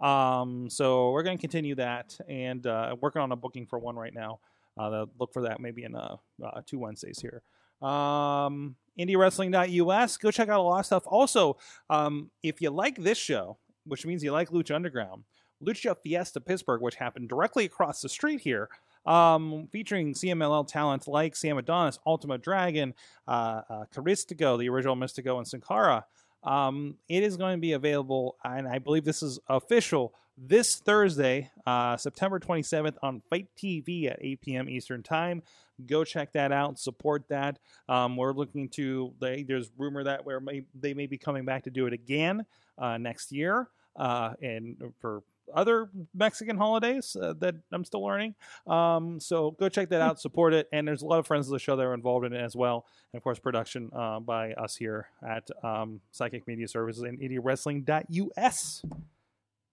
Um, 0.00 0.70
so 0.70 1.10
we're 1.10 1.22
going 1.22 1.36
to 1.36 1.40
continue 1.40 1.74
that 1.76 2.18
and 2.28 2.66
uh, 2.66 2.94
working 3.00 3.20
on 3.22 3.32
a 3.32 3.36
booking 3.36 3.66
for 3.66 3.78
one 3.78 3.96
right 3.96 4.14
now. 4.14 4.40
Uh, 4.78 5.06
look 5.18 5.32
for 5.32 5.42
that 5.42 5.60
maybe 5.60 5.82
in 5.84 5.94
uh, 5.94 6.16
uh, 6.44 6.60
two 6.64 6.78
Wednesdays 6.78 7.20
here. 7.20 7.42
Um, 7.86 8.76
IndieWrestling.us. 8.98 10.16
Go 10.16 10.30
check 10.30 10.48
out 10.48 10.60
a 10.60 10.62
lot 10.62 10.80
of 10.80 10.86
stuff. 10.86 11.02
Also, 11.06 11.56
um, 11.90 12.30
if 12.42 12.60
you 12.60 12.70
like 12.70 12.96
this 12.96 13.18
show, 13.18 13.58
which 13.84 14.06
means 14.06 14.22
you 14.22 14.32
like 14.32 14.50
Lucha 14.50 14.74
Underground, 14.74 15.24
Lucha 15.64 15.96
Fiesta 16.00 16.40
Pittsburgh, 16.40 16.80
which 16.80 16.96
happened 16.96 17.28
directly 17.28 17.64
across 17.64 18.00
the 18.00 18.08
street 18.08 18.40
here, 18.40 18.68
um, 19.06 19.68
featuring 19.72 20.14
CMLL 20.14 20.66
talent 20.66 21.08
like 21.08 21.34
Sam 21.34 21.58
Adonis, 21.58 21.98
Ultima 22.06 22.38
Dragon, 22.38 22.94
uh, 23.26 23.62
uh, 23.68 23.84
Caristico, 23.94 24.58
the 24.58 24.68
original 24.68 24.96
Místico, 24.96 25.38
and 25.38 25.46
Sankara. 25.46 26.04
Um, 26.44 26.96
it 27.08 27.22
is 27.22 27.36
going 27.36 27.56
to 27.56 27.60
be 27.60 27.72
available, 27.72 28.36
and 28.44 28.68
I 28.68 28.78
believe 28.78 29.04
this 29.04 29.22
is 29.22 29.38
official 29.48 30.14
this 30.40 30.76
Thursday, 30.76 31.50
uh, 31.66 31.96
September 31.96 32.38
27th 32.38 32.94
on 33.02 33.22
FITE 33.28 33.48
TV 33.56 34.10
at 34.10 34.18
8 34.20 34.40
p.m. 34.40 34.68
Eastern 34.68 35.02
Time. 35.02 35.42
Go 35.86 36.04
check 36.04 36.32
that 36.32 36.52
out, 36.52 36.78
support 36.78 37.24
that. 37.28 37.58
Um, 37.88 38.16
we're 38.16 38.32
looking 38.32 38.68
to, 38.70 39.12
they, 39.20 39.42
there's 39.42 39.70
rumor 39.76 40.04
that 40.04 40.24
where 40.24 40.40
may, 40.40 40.62
they 40.78 40.94
may 40.94 41.06
be 41.06 41.18
coming 41.18 41.44
back 41.44 41.64
to 41.64 41.70
do 41.70 41.86
it 41.86 41.92
again 41.92 42.44
uh, 42.78 42.98
next 42.98 43.32
year, 43.32 43.68
uh, 43.96 44.34
and 44.40 44.76
for 45.00 45.22
other 45.54 45.88
Mexican 46.14 46.56
holidays 46.56 47.16
uh, 47.20 47.34
that 47.40 47.56
I'm 47.72 47.84
still 47.84 48.04
learning. 48.04 48.34
Um, 48.66 49.20
so 49.20 49.52
go 49.52 49.68
check 49.68 49.88
that 49.90 50.00
out, 50.00 50.20
support 50.20 50.54
it. 50.54 50.68
And 50.72 50.86
there's 50.86 51.02
a 51.02 51.06
lot 51.06 51.18
of 51.18 51.26
friends 51.26 51.46
of 51.46 51.52
the 51.52 51.58
show 51.58 51.76
that 51.76 51.82
are 51.82 51.94
involved 51.94 52.26
in 52.26 52.32
it 52.32 52.40
as 52.40 52.54
well. 52.56 52.86
And 53.12 53.18
of 53.18 53.24
course, 53.24 53.38
production 53.38 53.90
uh, 53.94 54.20
by 54.20 54.52
us 54.52 54.76
here 54.76 55.08
at 55.26 55.48
um, 55.62 56.00
Psychic 56.10 56.46
Media 56.46 56.68
Services 56.68 57.02
and 57.02 57.18
IndieWrestling.us. 57.18 58.84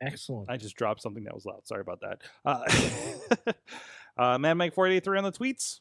Excellent. 0.02 0.50
I 0.50 0.58
just 0.58 0.76
dropped 0.76 1.02
something 1.02 1.24
that 1.24 1.34
was 1.34 1.46
loud. 1.46 1.66
Sorry 1.68 1.82
about 1.82 2.02
that. 2.02 2.22
Uh, 2.44 3.54
uh, 4.18 4.38
Mad 4.38 4.56
Mike 4.56 4.74
483 4.74 5.18
on 5.18 5.24
the 5.24 5.32
tweets. 5.32 5.80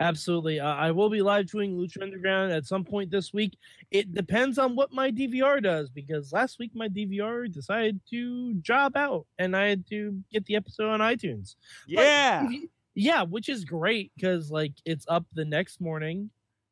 Absolutely. 0.00 0.60
Uh, 0.60 0.74
I 0.74 0.92
will 0.92 1.10
be 1.10 1.22
live 1.22 1.46
tweeting 1.46 1.76
Lucha 1.76 2.02
Underground 2.02 2.52
at 2.52 2.66
some 2.66 2.84
point 2.84 3.10
this 3.10 3.32
week. 3.32 3.58
It 3.90 4.14
depends 4.14 4.58
on 4.58 4.76
what 4.76 4.92
my 4.92 5.10
DVR 5.10 5.62
does 5.62 5.90
because 5.90 6.32
last 6.32 6.58
week 6.60 6.70
my 6.74 6.88
DVR 6.88 7.52
decided 7.52 8.00
to 8.10 8.54
drop 8.54 8.96
out 8.96 9.26
and 9.38 9.56
I 9.56 9.66
had 9.66 9.88
to 9.88 10.16
get 10.32 10.44
the 10.46 10.54
episode 10.54 10.88
on 10.88 11.00
iTunes. 11.00 11.56
Yeah. 11.86 12.48
You, 12.48 12.68
yeah, 12.94 13.22
which 13.22 13.48
is 13.48 13.64
great 13.64 14.12
because 14.16 14.50
like 14.50 14.72
it's 14.84 15.06
up 15.08 15.24
the 15.34 15.44
next 15.44 15.80
morning. 15.80 16.30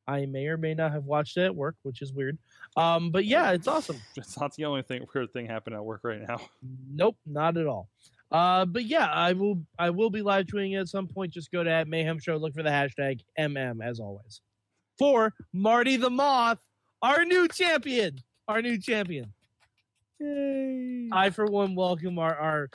I 0.09 0.25
may 0.27 0.47
or 0.47 0.57
may 0.57 0.75
not 0.75 0.93
have 0.93 1.05
watched 1.05 1.37
it 1.37 1.43
at 1.43 1.55
work, 1.55 1.75
which 1.83 2.01
is 2.01 2.13
weird. 2.13 2.39
Um, 2.77 3.11
but 3.11 3.25
yeah, 3.25 3.51
it's 3.51 3.67
awesome. 3.67 4.01
It's 4.17 4.39
not 4.39 4.55
the 4.55 4.65
only 4.67 4.83
thing 4.83 5.05
weird 5.13 5.33
thing 5.33 5.47
happening 5.47 5.79
at 5.79 5.85
work 5.85 6.03
right 6.05 6.21
now. 6.27 6.41
Nope, 6.93 7.17
not 7.27 7.57
at 7.57 7.67
all. 7.67 7.89
Uh, 8.33 8.65
but 8.65 8.85
yeah, 8.85 9.07
I 9.07 9.33
will 9.33 9.63
I 9.79 9.91
will 9.91 10.11
be 10.11 10.23
live 10.23 10.47
tweeting 10.47 10.79
at 10.81 10.89
some 10.89 11.07
point. 11.07 11.33
Just 11.33 11.53
go 11.53 11.63
to 11.63 11.71
at 11.71 11.89
Mayhem 11.89 12.19
Show, 12.19 12.37
look 12.37 12.55
for 12.55 12.63
the 12.63 12.71
hashtag 12.71 13.21
MM 13.39 13.85
as 13.85 14.01
always. 14.01 14.41
For 14.99 15.33
Marty 15.53 15.97
the 15.97 16.11
Moth, 16.11 16.59
our 17.03 17.25
new 17.25 17.47
champion, 17.49 18.19
our 18.49 18.63
new 18.63 18.79
champion. 18.79 19.33
Yay! 20.19 21.09
I 21.13 21.31
for 21.31 21.47
one 21.47 21.75
welcome 21.75 22.19
our 22.19 22.35
our 22.35 22.71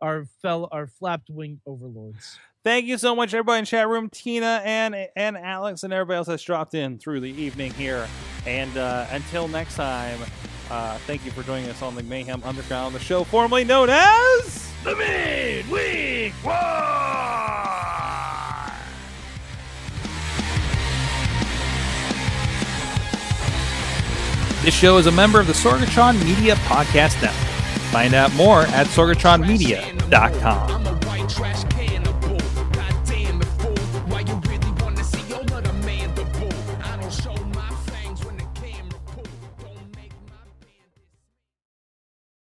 our 0.00 0.24
fellow 0.40 0.68
our 0.72 0.86
flapped 0.86 1.28
wing 1.28 1.60
overlords. 1.66 2.38
Thank 2.64 2.86
you 2.86 2.98
so 2.98 3.14
much, 3.14 3.34
everybody 3.34 3.60
in 3.60 3.64
chat 3.64 3.88
room, 3.88 4.08
Tina 4.08 4.62
and 4.64 4.94
and 5.16 5.36
Alex 5.36 5.82
and 5.82 5.92
everybody 5.92 6.16
else 6.16 6.28
that's 6.28 6.42
dropped 6.42 6.74
in 6.74 6.98
through 6.98 7.20
the 7.20 7.30
evening 7.30 7.72
here. 7.74 8.08
And 8.46 8.74
uh, 8.76 9.06
until 9.10 9.48
next 9.48 9.74
time, 9.74 10.18
uh, 10.70 10.96
thank 10.98 11.24
you 11.24 11.30
for 11.30 11.42
joining 11.42 11.68
us 11.68 11.82
on 11.82 11.94
the 11.94 12.02
Mayhem 12.02 12.42
Underground, 12.44 12.94
the 12.94 13.00
show 13.00 13.24
formerly 13.24 13.64
known 13.64 13.88
as 13.90 14.67
the 14.84 14.94
Midweek 14.96 16.34
War! 16.44 16.54
This 24.62 24.74
show 24.74 24.98
is 24.98 25.06
a 25.06 25.12
member 25.12 25.38
of 25.40 25.46
the 25.46 25.52
Sorgatron 25.52 26.22
Media 26.24 26.56
Podcast 26.56 27.22
Network. 27.22 27.44
Find 27.90 28.12
out 28.12 28.34
more 28.34 28.62
at 28.62 28.86
sorgatronmedia.com. 28.88 30.97